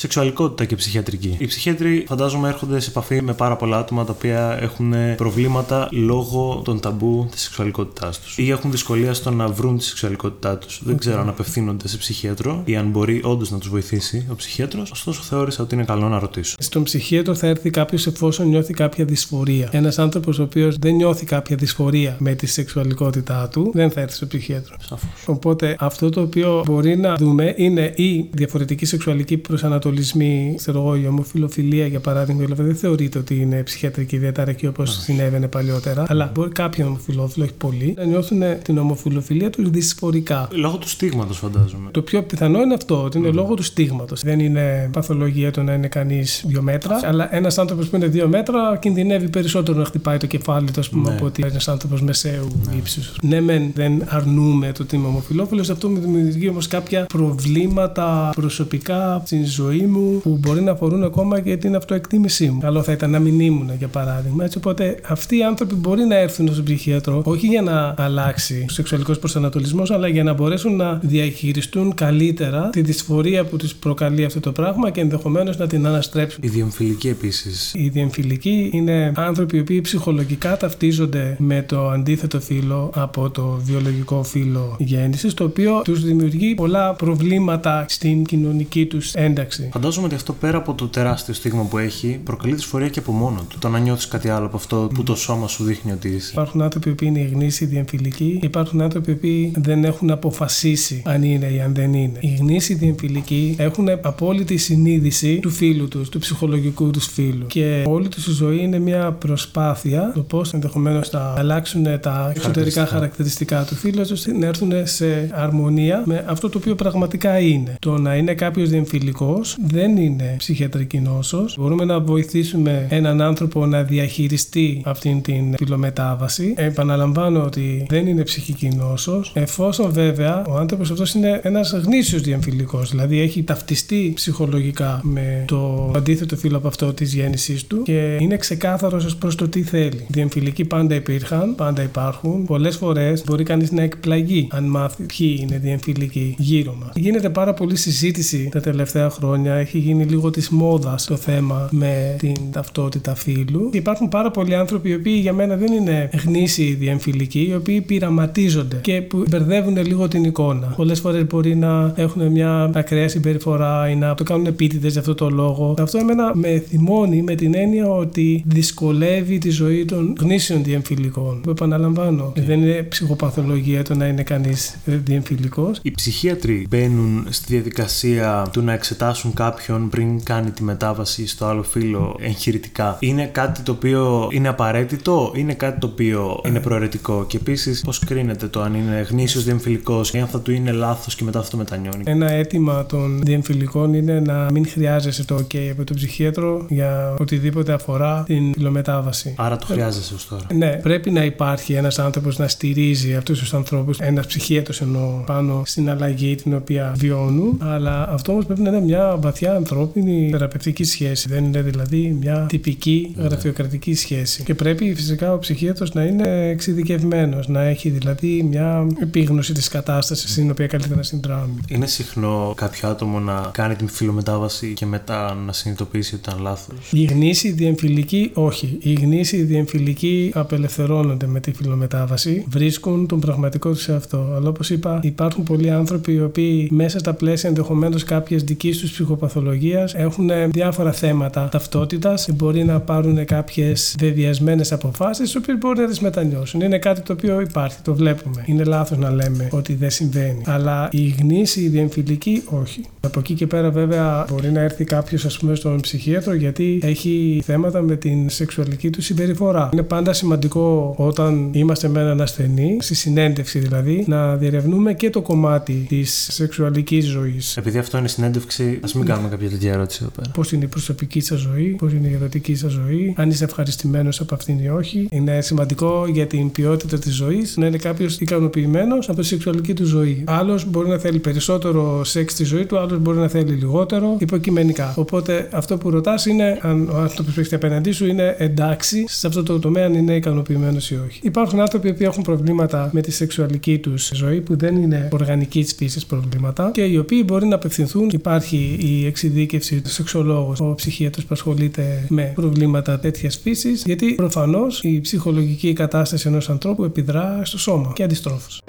[0.06, 1.36] σεξουαλικότητα και ψυχιατρική.
[1.38, 6.62] Οι ψυχίατροι φαντάζομαι έρχονται σε επαφή με πάρα πολλά άτομα τα οποία έχουν προβλήματα λόγω
[6.64, 10.80] των ταμπού της σεξουαλικότητάς τους ή έχουν δυσκολία στο να βρουν τη σεξουαλικότητά τους.
[10.84, 14.90] Δεν ξέρω αν απευθύνονται σε ψυχίατρο ή αν μπορεί όντως να τους βοηθήσει ο ψυχίατρος,
[14.90, 16.54] ωστόσο θεώρησα ότι είναι καλό να ρωτήσω.
[16.58, 19.68] Στον ψυχίατρο θα έρθει κάποιος εφόσον νιώθει κάποια δυσφορία.
[19.72, 24.16] Ένας άνθρωπος ο οποίος δεν νιώθει κάποια δυσφορία με τη σεξουαλικότητά του δεν θα έρθει
[24.16, 24.76] στο ψυχίατρο.
[24.80, 25.08] Σαφώς.
[25.26, 30.96] Οπότε αυτό το οποίο μπορεί να δούμε είναι η διαφορετική σεξουαλική προσανατολή προσανατολισμοί, ξέρω εγώ,
[30.96, 36.04] η ομοφιλοφιλία για παράδειγμα, δηλαδή δεν θεωρείται ότι είναι ψυχιατρική διαταραχή όπως συνέβαινε παλιότερα.
[36.08, 40.48] Αλλά μπορεί κάποιοι ομοφιλόφιλοι, όχι πολλοί, να νιώθουν την ομοφιλοφιλία τους δυσφορικά.
[40.52, 41.90] Λόγω του στίγματος, φαντάζομαι.
[41.90, 43.32] Το πιο πιθανό είναι αυτό, ότι είναι mm.
[43.32, 44.22] λόγω του στίγματος.
[44.22, 48.28] Δεν είναι παθολογία το να είναι κανείς δύο μέτρα, αλλά ένας άνθρωπος που είναι δύο
[48.28, 51.14] μέτρα κινδυνεύει περισσότερο να χτυπάει το κεφάλι του, ας πούμε, ναι.
[51.14, 52.76] από ότι ένας άνθρωπος μεσαίου ναι.
[52.76, 53.12] ύψους.
[53.22, 59.22] Ναι, μεν δεν αρνούμε το ότι είμαι ομοφιλόφιλος, αυτό μου δημιουργεί όμως κάποια προβλήματα προσωπικά
[59.24, 62.58] στην ζωή ζωή μου που μπορεί να αφορούν ακόμα και την αυτοεκτίμησή μου.
[62.60, 64.44] Καλό θα ήταν να μην ήμουν, για παράδειγμα.
[64.44, 68.72] Έτσι, οπότε αυτοί οι άνθρωποι μπορεί να έρθουν στον ψυχίατρο όχι για να αλλάξει ο
[68.72, 74.40] σεξουαλικός προσανατολισμός, αλλά για να μπορέσουν να διαχειριστούν καλύτερα τη δυσφορία που τους προκαλεί αυτό
[74.40, 76.40] το πράγμα και ενδεχομένως να την αναστρέψουν.
[76.44, 77.72] Οι διεμφυλικοί επίσης.
[77.74, 84.22] Οι διεμφυλικοί είναι άνθρωποι οι οποίοι ψυχολογικά ταυτίζονται με το αντίθετο φύλλο από το βιολογικό
[84.22, 89.65] φύλλο γέννησης, το οποίο τους δημιουργεί πολλά προβλήματα στην κοινωνική τους ένταξη.
[89.72, 93.44] Φαντάζομαι ότι αυτό πέρα από το τεράστιο στίγμα που έχει, προκαλεί δυσφορία και από μόνο
[93.48, 93.58] του.
[93.58, 96.30] Το να νιώθεις κάτι άλλο από αυτό που το σώμα σου δείχνει ότι είσαι.
[96.32, 101.60] Υπάρχουν άνθρωποι που είναι γνήσιοι διεμφυλικοί, υπάρχουν άνθρωποι που δεν έχουν αποφασίσει αν είναι ή
[101.60, 102.18] αν δεν είναι.
[102.20, 107.46] Οι γνήσιοι διεμφυλικοί έχουν απόλυτη συνείδηση του φίλου τους, του ψυχολογικού τους φίλου.
[107.46, 112.86] Και όλη τους η ζωή είναι μια προσπάθεια το πώς ενδεχομένως θα αλλάξουν τα εξωτερικά
[112.86, 117.76] χαρακτηριστικά του φίλου τους να έρθουν σε αρμονία με αυτό το οποίο πραγματικά είναι.
[117.78, 121.56] Το να είναι κάποιος διεμφυλικός δεν είναι ψυχιατρική νόσος.
[121.58, 126.54] Μπορούμε να βοηθήσουμε έναν άνθρωπο να διαχειριστεί αυτήν την φιλομετάβαση.
[126.56, 132.90] Επαναλαμβάνω ότι δεν είναι ψυχική νόσος, εφόσον βέβαια ο άνθρωπος αυτός είναι ένας γνήσιος διεμφυλικός,
[132.90, 138.36] δηλαδή έχει ταυτιστεί ψυχολογικά με το αντίθετο φύλλο από αυτό της γέννησής του και είναι
[138.36, 140.06] ξεκάθαρος ως προς το τι θέλει.
[140.08, 142.44] Διεμφυλικοί πάντα υπήρχαν, πάντα υπάρχουν.
[142.44, 146.90] Πολλές φορές μπορεί κανείς να εκπλαγεί αν μάθει ποιοι είναι διεμφυλικοί γύρω μας.
[146.94, 152.16] Γίνεται πάρα πολύ συζήτηση τα τελευταία χρόνια έχει γίνει λίγο της μόδας το θέμα με
[152.18, 153.68] την ταυτότητα φύλου.
[153.70, 157.80] Και υπάρχουν πάρα πολλοί άνθρωποι οι οποίοι για μένα δεν είναι γνήσιοι διεμφυλικοί, οι οποίοι
[157.80, 160.66] πειραματίζονται και που μπερδεύουν λίγο την εικόνα.
[160.76, 165.14] Πολλές φορές μπορεί να έχουν μια ακραία συμπεριφορά ή να το κάνουν επίτηδες για αυτό
[165.14, 165.74] το λόγο.
[165.78, 171.40] Αυτό εμένα με θυμώνει με την έννοια ότι δυσκολεύει τη ζωή των γνήσιων διεμφυλικών.
[171.40, 175.78] Που επαναλαμβάνω, δεν είναι ψυχοπαθολογία το να είναι κανείς διεμφυλικός.
[175.82, 181.62] Οι ψυχίατροι μπαίνουν στη διαδικασία του να εξετάσουν κάποιον πριν κάνει τη μετάβαση στο άλλο
[181.62, 187.24] φύλλο εγχειρητικά είναι κάτι το οποίο είναι απαραίτητο, είναι κάτι το οποίο είναι προαιρετικό.
[187.26, 191.14] Και επίσης, πώς κρίνεται το αν είναι γνήσιος διεμφυλικός ή αν θα του είναι λάθος
[191.14, 192.02] και μετά αυτό μετανιώνει.
[192.04, 197.72] Ένα αίτημα των διεμφυλικών είναι να μην χρειάζεσαι το OK από τον ψυχίατρο για οτιδήποτε
[197.72, 199.34] αφορά την φιλομετάβαση.
[199.38, 200.42] Άρα το χρειάζεσαι ως τώρα.
[200.54, 205.62] Ναι, πρέπει να υπάρχει ένας άνθρωπος να στηρίζει αυτούς τους ανθρώπους, ένας ψυχίατρος εννοώ, πάνω
[205.64, 210.84] στην αλλαγή την οποία βιώνουν, αλλά αυτό όμως πρέπει να είναι μια βαθιά ανθρώπινη θεραπευτική
[210.84, 211.28] σχέση.
[211.28, 213.22] Δεν είναι δηλαδή μια τυπική ναι.
[213.22, 214.42] γραφειοκρατική σχέση.
[214.42, 220.30] Και πρέπει φυσικά ο ψυχίατρος να είναι εξειδικευμένος, να έχει δηλαδή μια επίγνωση της κατάστασης
[220.30, 221.54] στην οποία καλύτερα να συνδράμει.
[221.68, 226.76] Είναι συχνό κάποιο άτομο να κάνει την φιλομετάβαση και μετά να συνειδητοποιήσει ότι ήταν λάθος;
[226.92, 228.78] Η γνήση διεμφυλική, όχι.
[228.80, 234.32] Η γνήση διεμφυλική απελευθερώνονται με τη φιλομετάβαση, βρίσκουν τον πραγματικό τους εαυτό.
[234.36, 238.90] Αλλά όπως είπα, υπάρχουν πολλοί άνθρωποι οι οποίοι μέσα στα πλαίσια ενδεχομένως κάποια δική τους
[239.16, 245.80] ψυχοπαθολογίας έχουν διάφορα θέματα ταυτότητας και μπορεί να πάρουν κάποιες δεδιασμένες αποφάσεις, τις οποίες μπορεί
[245.80, 246.60] να τις μετανιώσουν.
[246.60, 248.42] Είναι κάτι το οποίο υπάρχει, το βλέπουμε.
[248.46, 250.42] Είναι λάθος να λέμε ότι δεν συμβαίνει.
[250.46, 252.80] Αλλά η γνήση, η διεμφυλική, όχι.
[253.00, 257.42] Από εκεί και πέρα, βέβαια, μπορεί να έρθει κάποιος, ας πούμε, στον ψυχίατρο γιατί έχει
[257.44, 259.68] θέματα με την σεξουαλική του συμπεριφορά.
[259.72, 265.22] Είναι πάντα σημαντικό όταν είμαστε με έναν ασθενή, στη συνέντευξη δηλαδή, να διερευνούμε και το
[265.22, 267.56] κομμάτι της σεξουαλικής ζωής.
[267.56, 270.30] Επειδή αυτό είναι συνέντευξη, ας μην κάνουμε κάποια τέτοια ερώτηση εδώ πέρα.
[270.30, 274.20] Πώς είναι η προσωπική σας ζωή, πώς είναι η ερωτική σας ζωή, αν είστε ευχαριστημένος
[274.20, 275.06] από αυτήν ή όχι.
[275.10, 279.84] Είναι σημαντικό για την ποιότητα της ζωής να είναι κάποιος ικανοποιημένος από τη σεξουαλική του
[279.84, 280.24] ζωή.
[280.26, 284.94] Άλλος μπορεί να θέλει περισσότερο σεξ στη ζωή του, άλλος μπορεί να θέλει λιγότερο υποκειμενικά.
[284.96, 289.26] Οπότε αυτό που ρωτάς είναι αν ο άνθρωπος που έχεις απέναντί σου είναι εντάξει σε
[289.26, 291.20] αυτό το τομέα, αν είναι ικανοποιημένος ή όχι.
[291.22, 295.74] Υπάρχουν άνθρωποι που έχουν προβλήματα με τη σεξουαλική τους ζωή που δεν είναι οργανική της
[295.74, 298.08] φύσης προβλήματα και οι οποίοι μπορεί να απευθυνθούν.
[298.12, 304.82] Υπάρχει η εξειδίκευση του σεξολόγου, ο ψυχίατρος που ασχολείται με προβλήματα τέτοιας φύσης, γιατί προφανώς
[304.82, 308.60] η ψυχολογική κατάσταση ενός ανθρώπου επιδρά στο σώμα και αντιστρόφως.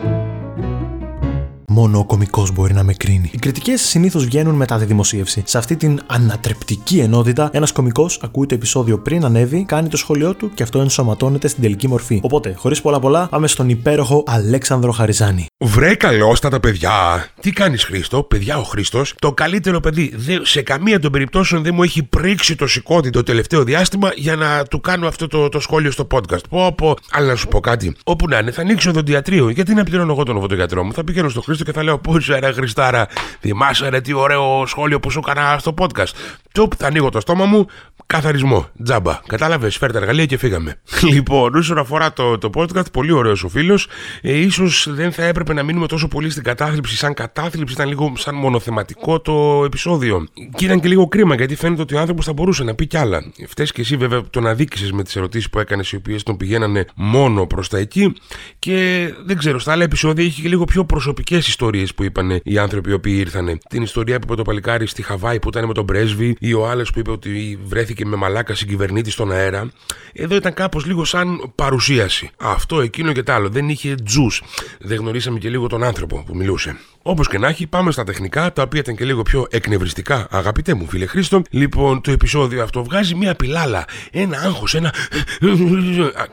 [1.78, 3.30] Μόνο ο κωμικός μπορεί να με κρίνει.
[3.34, 5.44] Οι κριτικές συνήθως βγαίνουν μετά τη δημοσίευση.
[5.46, 10.34] Σε αυτή την ανατρεπτική ενότητα, ένας κωμικός ακούει το επεισόδιο πριν ανέβει, κάνει το σχόλιο
[10.34, 12.20] του και αυτό ενσωματώνεται στην τελική μορφή.
[12.24, 15.46] Οπότε, χωρίς πολλά πολλά, πάμε στον υπέροχο Αλέξανδρο Χαριζάνη.
[15.58, 15.96] Βρε
[16.42, 17.28] τα παιδιά!
[17.42, 20.14] Τι κάνεις, Χρήστο, παιδιά ο Χρήστος, το καλύτερο παιδί.
[20.16, 24.36] Δε, σε καμία των περιπτώσεων δεν μου έχει πρίξει το σηκώτη το τελευταίο διάστημα για
[24.36, 26.50] να του κάνω αυτό το, το σχόλιο στο podcast.
[26.50, 26.96] Πω, πω.
[27.12, 27.96] Αλλά να σου πω κάτι.
[28.04, 29.50] Όπου να είναι, θα ανοίξω δοντιατρίο.
[29.50, 32.18] Γιατί να πληρώνω εγώ τον οδοντιατρό μου; Θα πηγαίνω στο Χρήστο και θα λέω Πού
[32.40, 33.08] ρε Χριστάρα,
[33.40, 36.12] θυμάσαι ρε τι ωραίο σχόλιο που σου έκανα στο podcast.
[36.52, 37.66] Τσουπ, θα ανοίγω το στόμα μου,
[38.06, 39.20] καθαρισμό, τζάμπα.
[39.28, 40.80] Κατάλαβες, φέρτε τα εργαλεία και φύγαμε.
[41.14, 43.88] Λοιπόν, όσον αφορά το, το podcast, πολύ ωραίος ο φίλος.
[44.22, 46.98] Ε, ίσως δεν θα έπρεπε να μείνουμε τόσο πολύ στην κατάθλιψη.
[46.98, 50.28] Σαν κατάθλιψη ήταν λίγο σαν μονοθεματικό το επεισόδιο.
[50.56, 52.98] Και ήταν και λίγο κρίμα γιατί φαίνεται ότι ο άνθρωπος θα μπορούσε να πει κι
[52.98, 53.24] άλλα.
[53.48, 56.86] Φταίει και εσύ βέβαια τον αδίκησε με τις ερωτήσεις που έκανες, οι οποίες τον πηγαίνανε
[56.96, 58.14] μόνο προς τα εκεί.
[58.60, 62.58] Και δεν ξέρω, στα άλλα επεισόδια είχε και λίγο πιο προσωπικές ιστορίες που είπαν οι
[62.58, 63.60] άνθρωποι οι οποίοι ήρθαν.
[63.70, 66.68] Την ιστορία που είπε το παλικάρι στη Χαβάη που ήταν με τον πρέσβη ή ο
[66.70, 69.72] άλλος που είπε ότι βρέθηκε με μαλάκα συγκυβερνήτη στον αέρα.
[70.14, 72.30] Εδώ ήταν κάπως λίγο σαν παρουσίαση.
[72.38, 73.50] Αυτό, εκείνο και τ' άλλο.
[73.50, 74.44] Δεν είχε τζους.
[74.80, 76.78] Δεν γνωρίσαμε και λίγο τον άνθρωπο που μιλούσε.
[77.02, 80.74] Όπως και να έχει, πάμε στα τεχνικά, τα οποία ήταν και λίγο πιο εκνευριστικά, αγαπητέ
[80.74, 81.42] μου φίλε Χρήστο.
[81.50, 84.94] Λοιπόν, το επεισόδιο αυτό βγάζει μια πιλάλα, ένα άγχος, ένα.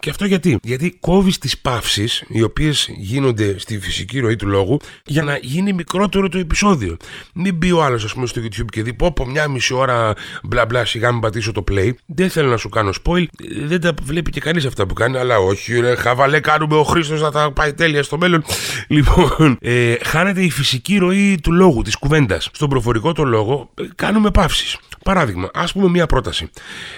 [0.01, 0.59] Και αυτό γιατί.
[0.63, 4.77] Γιατί κόβεις τις παύσεις, οι οποίες γίνονται στη φυσική ροή του λόγου,
[5.07, 6.97] για να γίνει μικρότερο το επεισόδιο.
[7.35, 10.13] Μην μπει ο άλλος, ας πούμε, στο YouTube και δει πω από μια μισή ώρα
[10.43, 11.91] μπλα μπλα σιγά μην πατήσω το play.
[12.07, 13.25] Δεν θέλω να σου κάνω spoil,
[13.65, 17.21] δεν τα βλέπει και κανείς αυτά που κάνει, αλλά όχι, ρε, χαβαλέ, κάνουμε ο Χρήστος
[17.21, 18.45] να τα πάει τέλεια στο μέλλον.
[18.89, 22.51] Λοιπόν, ε, χάνεται η φυσική ροή του λόγου, της κουβέντας.
[22.53, 24.79] Στον προφορικό το λόγο ε, κάνουμε παύσεις.
[25.05, 26.51] Παράδειγμα, ας πούμε μία πρόταση.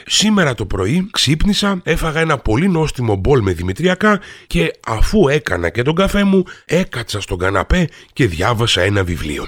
[0.07, 5.83] Σήμερα το πρωί ξύπνησα, έφαγα ένα πολύ νόστιμο μπολ με δημητριακά και αφού έκανα και
[5.83, 9.47] τον καφέ μου, έκατσα στον καναπέ και διάβασα ένα βιβλίο.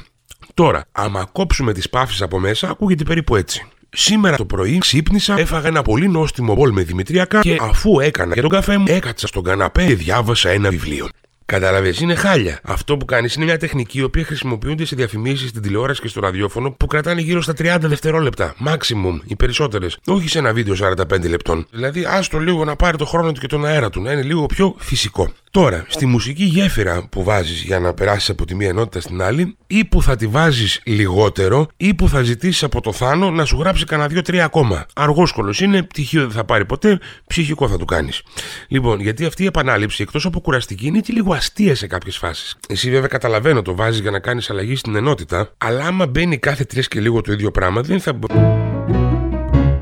[0.55, 3.67] Τώρα, άμα κόψουμε τις παύσεις από μέσα, ακούγεται περίπου έτσι.
[3.91, 8.41] Σήμερα το πρωί ξύπνησα, έφαγα ένα πολύ νόστιμο μπολ με δημητριακά και αφού έκανα και
[8.41, 11.09] τον καφέ μου, έκατσα στον καναπέ και διάβασα ένα βιβλίο.
[11.53, 12.61] Κατάλαβε, είναι χάλια.
[12.63, 16.21] Αυτό που κάνεις είναι μια τεχνική η οποία χρησιμοποιούνται σε διαφημίσεις στην τηλεόραση και στο
[16.21, 18.55] ραδιόφωνο που κρατάνε γύρω στα 30 δευτερόλεπτα.
[18.67, 19.99] Maximum, οι περισσότερες.
[20.07, 21.67] Όχι σε ένα βίντεο 45 λεπτών.
[21.71, 24.47] Δηλαδή, άστο λίγο να πάρει το χρόνο του και τον αέρα του, να είναι λίγο
[24.47, 25.33] πιο φυσικό.
[25.51, 29.57] Τώρα, στη μουσική γέφυρα που βάζεις για να περάσεις από τη μία ενότητα στην άλλη,
[29.67, 33.59] ή που θα τη βάζεις λιγότερο, ή που θα ζητήσεις από το Θάνο να σου
[33.59, 34.87] γράψει κανένα δύο-τρία ακόμα.
[34.95, 38.23] Αργόσκολο είναι, πτυχίο δεν θα πάρει ποτέ, ψυχικό θα του κάνεις.
[38.69, 42.57] Λοιπόν, γιατί αυτή η επανάληψη εκτός από κουραστική είναι και λίγο αστεία σε κάποιες φάσεις.
[42.69, 46.65] Εσύ βέβαια καταλαβαίνω το βάζεις για να κάνεις αλλαγή στην ενότητα, αλλά άμα μπαίνει κάθε
[46.65, 48.19] τρεις και λίγο το ίδιο πράγμα, δεν θα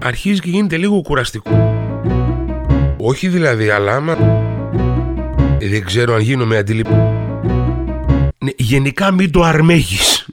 [0.03, 1.51] Αρχίζει και γίνεται λίγο κουραστικό.
[2.97, 4.45] Όχι δηλαδή, αλλά άμα
[5.61, 6.95] δεν ξέρω αν γίνομαι αντιληπτό.
[8.39, 10.27] Ναι, γενικά μην το αρμέγεις.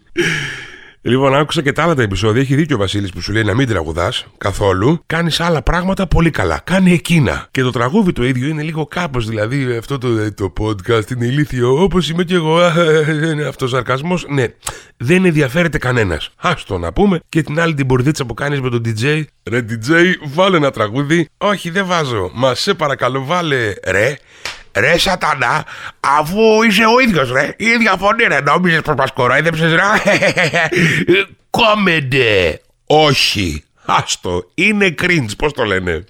[1.05, 2.41] Λοιπόν, άκουσα και τα άλλα τα επεισόδια.
[2.41, 5.03] Έχει δίκιο ο Βασίλης που σου λέει να μην τραγουδάς καθόλου.
[5.05, 6.61] Κάνεις άλλα πράγματα πολύ καλά.
[6.63, 7.47] Κάνει εκείνα.
[7.51, 9.28] Και το τραγούδι το ίδιο είναι λίγο κάπως.
[9.28, 11.82] Δηλαδή, αυτό το, το podcast είναι ηλίθιο.
[11.82, 12.59] Όπως είμαι κι εγώ.
[13.32, 14.26] Είναι αυτός ο σαρκασμός.
[14.30, 14.45] Ναι,
[14.97, 16.30] δεν ενδιαφέρεται κανένας.
[16.36, 17.19] Άστο να πούμε.
[17.30, 19.24] Και την άλλη την μπορδίτσα που κάνεις με τον DJ.
[19.49, 19.91] Ρε DJ,
[20.34, 21.28] βάλε ένα τραγούδι.
[21.38, 22.32] Όχι, δεν βάζω.
[22.34, 24.17] Μα σε παρακαλώ, βάλε ρε.
[24.76, 25.65] Ρε σατανά,
[25.99, 29.82] αφού είσαι ο ίδιος ρε, η ίδια φωνή ρε, νόμιζες πως μας κοροϊδέψες ρε,
[31.57, 36.03] κόμεντε, όχι, άστο, είναι cringe, πώς το λένε.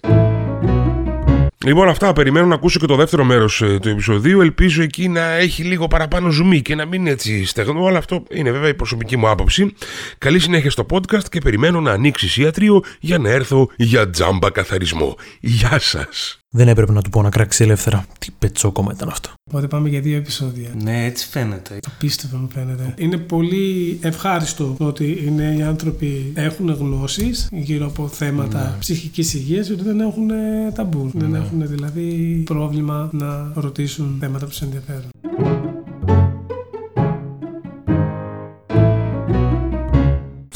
[1.65, 2.13] Λοιπόν, αυτά.
[2.13, 4.41] Περιμένω να ακούσω και το δεύτερο μέρος του επεισοδίου.
[4.41, 7.85] Ελπίζω εκεί να έχει λίγο παραπάνω ζουμί και να μην είναι έτσι στεγνό.
[7.85, 9.75] Αλλά αυτό είναι βέβαια η προσωπική μου άποψη.
[10.17, 15.17] Καλή συνέχεια στο podcast και περιμένω να ανοίξει ιατρείο για να έρθω για τζάμπα καθαρισμό.
[15.39, 16.42] Γεια σας.
[16.55, 18.05] Δεν έπρεπε να του πω να κράξει ελεύθερα.
[18.19, 19.29] Τι πετσόκομα ήταν αυτό.
[19.49, 20.69] Οπότε πάμε για δύο επεισόδια.
[20.83, 21.79] Ναι, έτσι φαίνεται.
[21.95, 22.93] Απίστευτο μου φαίνεται.
[22.97, 28.75] Είναι πολύ ευχάριστο το ότι οι νέοι άνθρωποι έχουν γνώσεις γύρω από θέματα Ναι.
[28.79, 31.11] ψυχικής υγείας, ότι δεν έχουν ε, ταμπού.
[31.13, 35.09] Δεν έχουν δηλαδή πρόβλημα να ρωτήσουν θέματα που τους ενδιαφέρουν.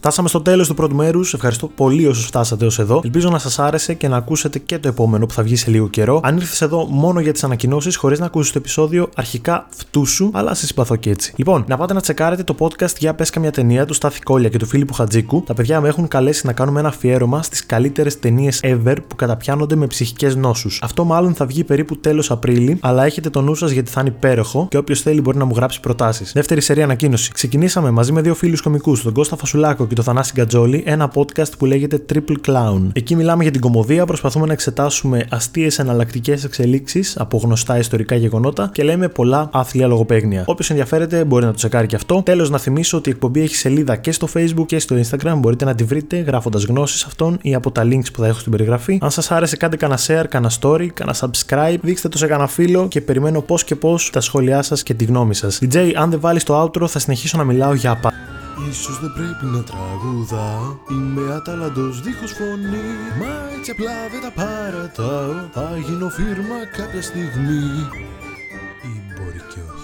[0.07, 1.33] Φτάσαμε στο τέλος του πρώτου μέρους.
[1.33, 3.01] Ευχαριστώ πολύ όσους φτάσατε ως εδώ.
[3.03, 5.87] Ελπίζω να σας άρεσε και να ακούσετε και το επόμενο που θα βγει σε λίγο
[5.87, 6.19] καιρό.
[6.23, 10.53] Αν ήρθες εδώ μόνο για τις ανακοινώσεις, χωρίς να ακούσεις το επεισόδιο, αρχικά φτούσου, αλλά
[10.53, 11.33] σε συμπαθώ και έτσι.
[11.35, 14.57] Λοιπόν, να πάτε να τσεκάρετε το podcast για πες καμιά ταινία του Στάθη Κόλια και
[14.57, 15.43] του Φίλιππου Χατζίκου.
[15.45, 19.75] Τα παιδιά με έχουν καλέσει να κάνουμε ένα αφιέρωμα στις καλύτερες ταινίες ever που καταπιάνονται
[19.75, 20.79] με ψυχικές νόσους.
[20.83, 24.09] Αυτό μάλλον θα βγει περίπου τέλος Απρίλη, αλλά έχετε το νου σας γιατί θα είναι
[24.09, 26.31] υπέροχο και όποιος θέλει μπορεί να μου γράψει προτάσεις.
[26.31, 27.31] Δεύτερη σερή ανακοίνωση.
[27.31, 31.57] Ξεκινήσαμε μαζί με δύο φίλους κομικούς, τον Κώστα Φασουλάκο και τον Θανάση Γκατζόλη, ένα podcast
[31.57, 32.81] που λέγεται Triple Clown.
[32.93, 38.69] Εκεί μιλάμε για την κομμωδία, προσπαθούμε να εξετάσουμε αστείες εναλλακτικές εξελίξεις από γνωστά ιστορικά γεγονότα
[38.73, 40.43] και λέμε πολλά άθλια λογοπαίγνια.
[40.45, 42.21] Όποιος ενδιαφέρεται μπορεί να το τσεκάρει και αυτό.
[42.25, 45.35] Τέλος, να θυμίσω ότι η εκπομπή έχει σελίδα και στο Facebook και στο Instagram.
[45.37, 48.51] Μπορείτε να τη βρείτε γράφοντας γνώσεις αυτών ή από τα links που θα έχω στην
[48.51, 48.97] περιγραφή.
[49.01, 52.87] Αν σας άρεσε, κάντε κανένα share, κανένα story, κανένα subscribe, δείξτε το σε κανένα φίλο
[52.87, 55.59] και περιμένω πώς και πώς τα σχόλιά σας και τη γνώμη σας.
[55.61, 58.13] DJ, αν δεν βάλεις το outro, θα συνεχίσω να μιλάω για απα.
[58.65, 62.87] Ίσως δεν πρέπει να τραγουδά, Είμαι αταλαντός δίχως φωνή.
[63.19, 65.49] Μα έτσι απλά δεν τα παρατάω.
[65.51, 67.63] Θα γίνω φύρμα κάποια στιγμή.
[68.83, 69.76] Ή μπορεί και όχι.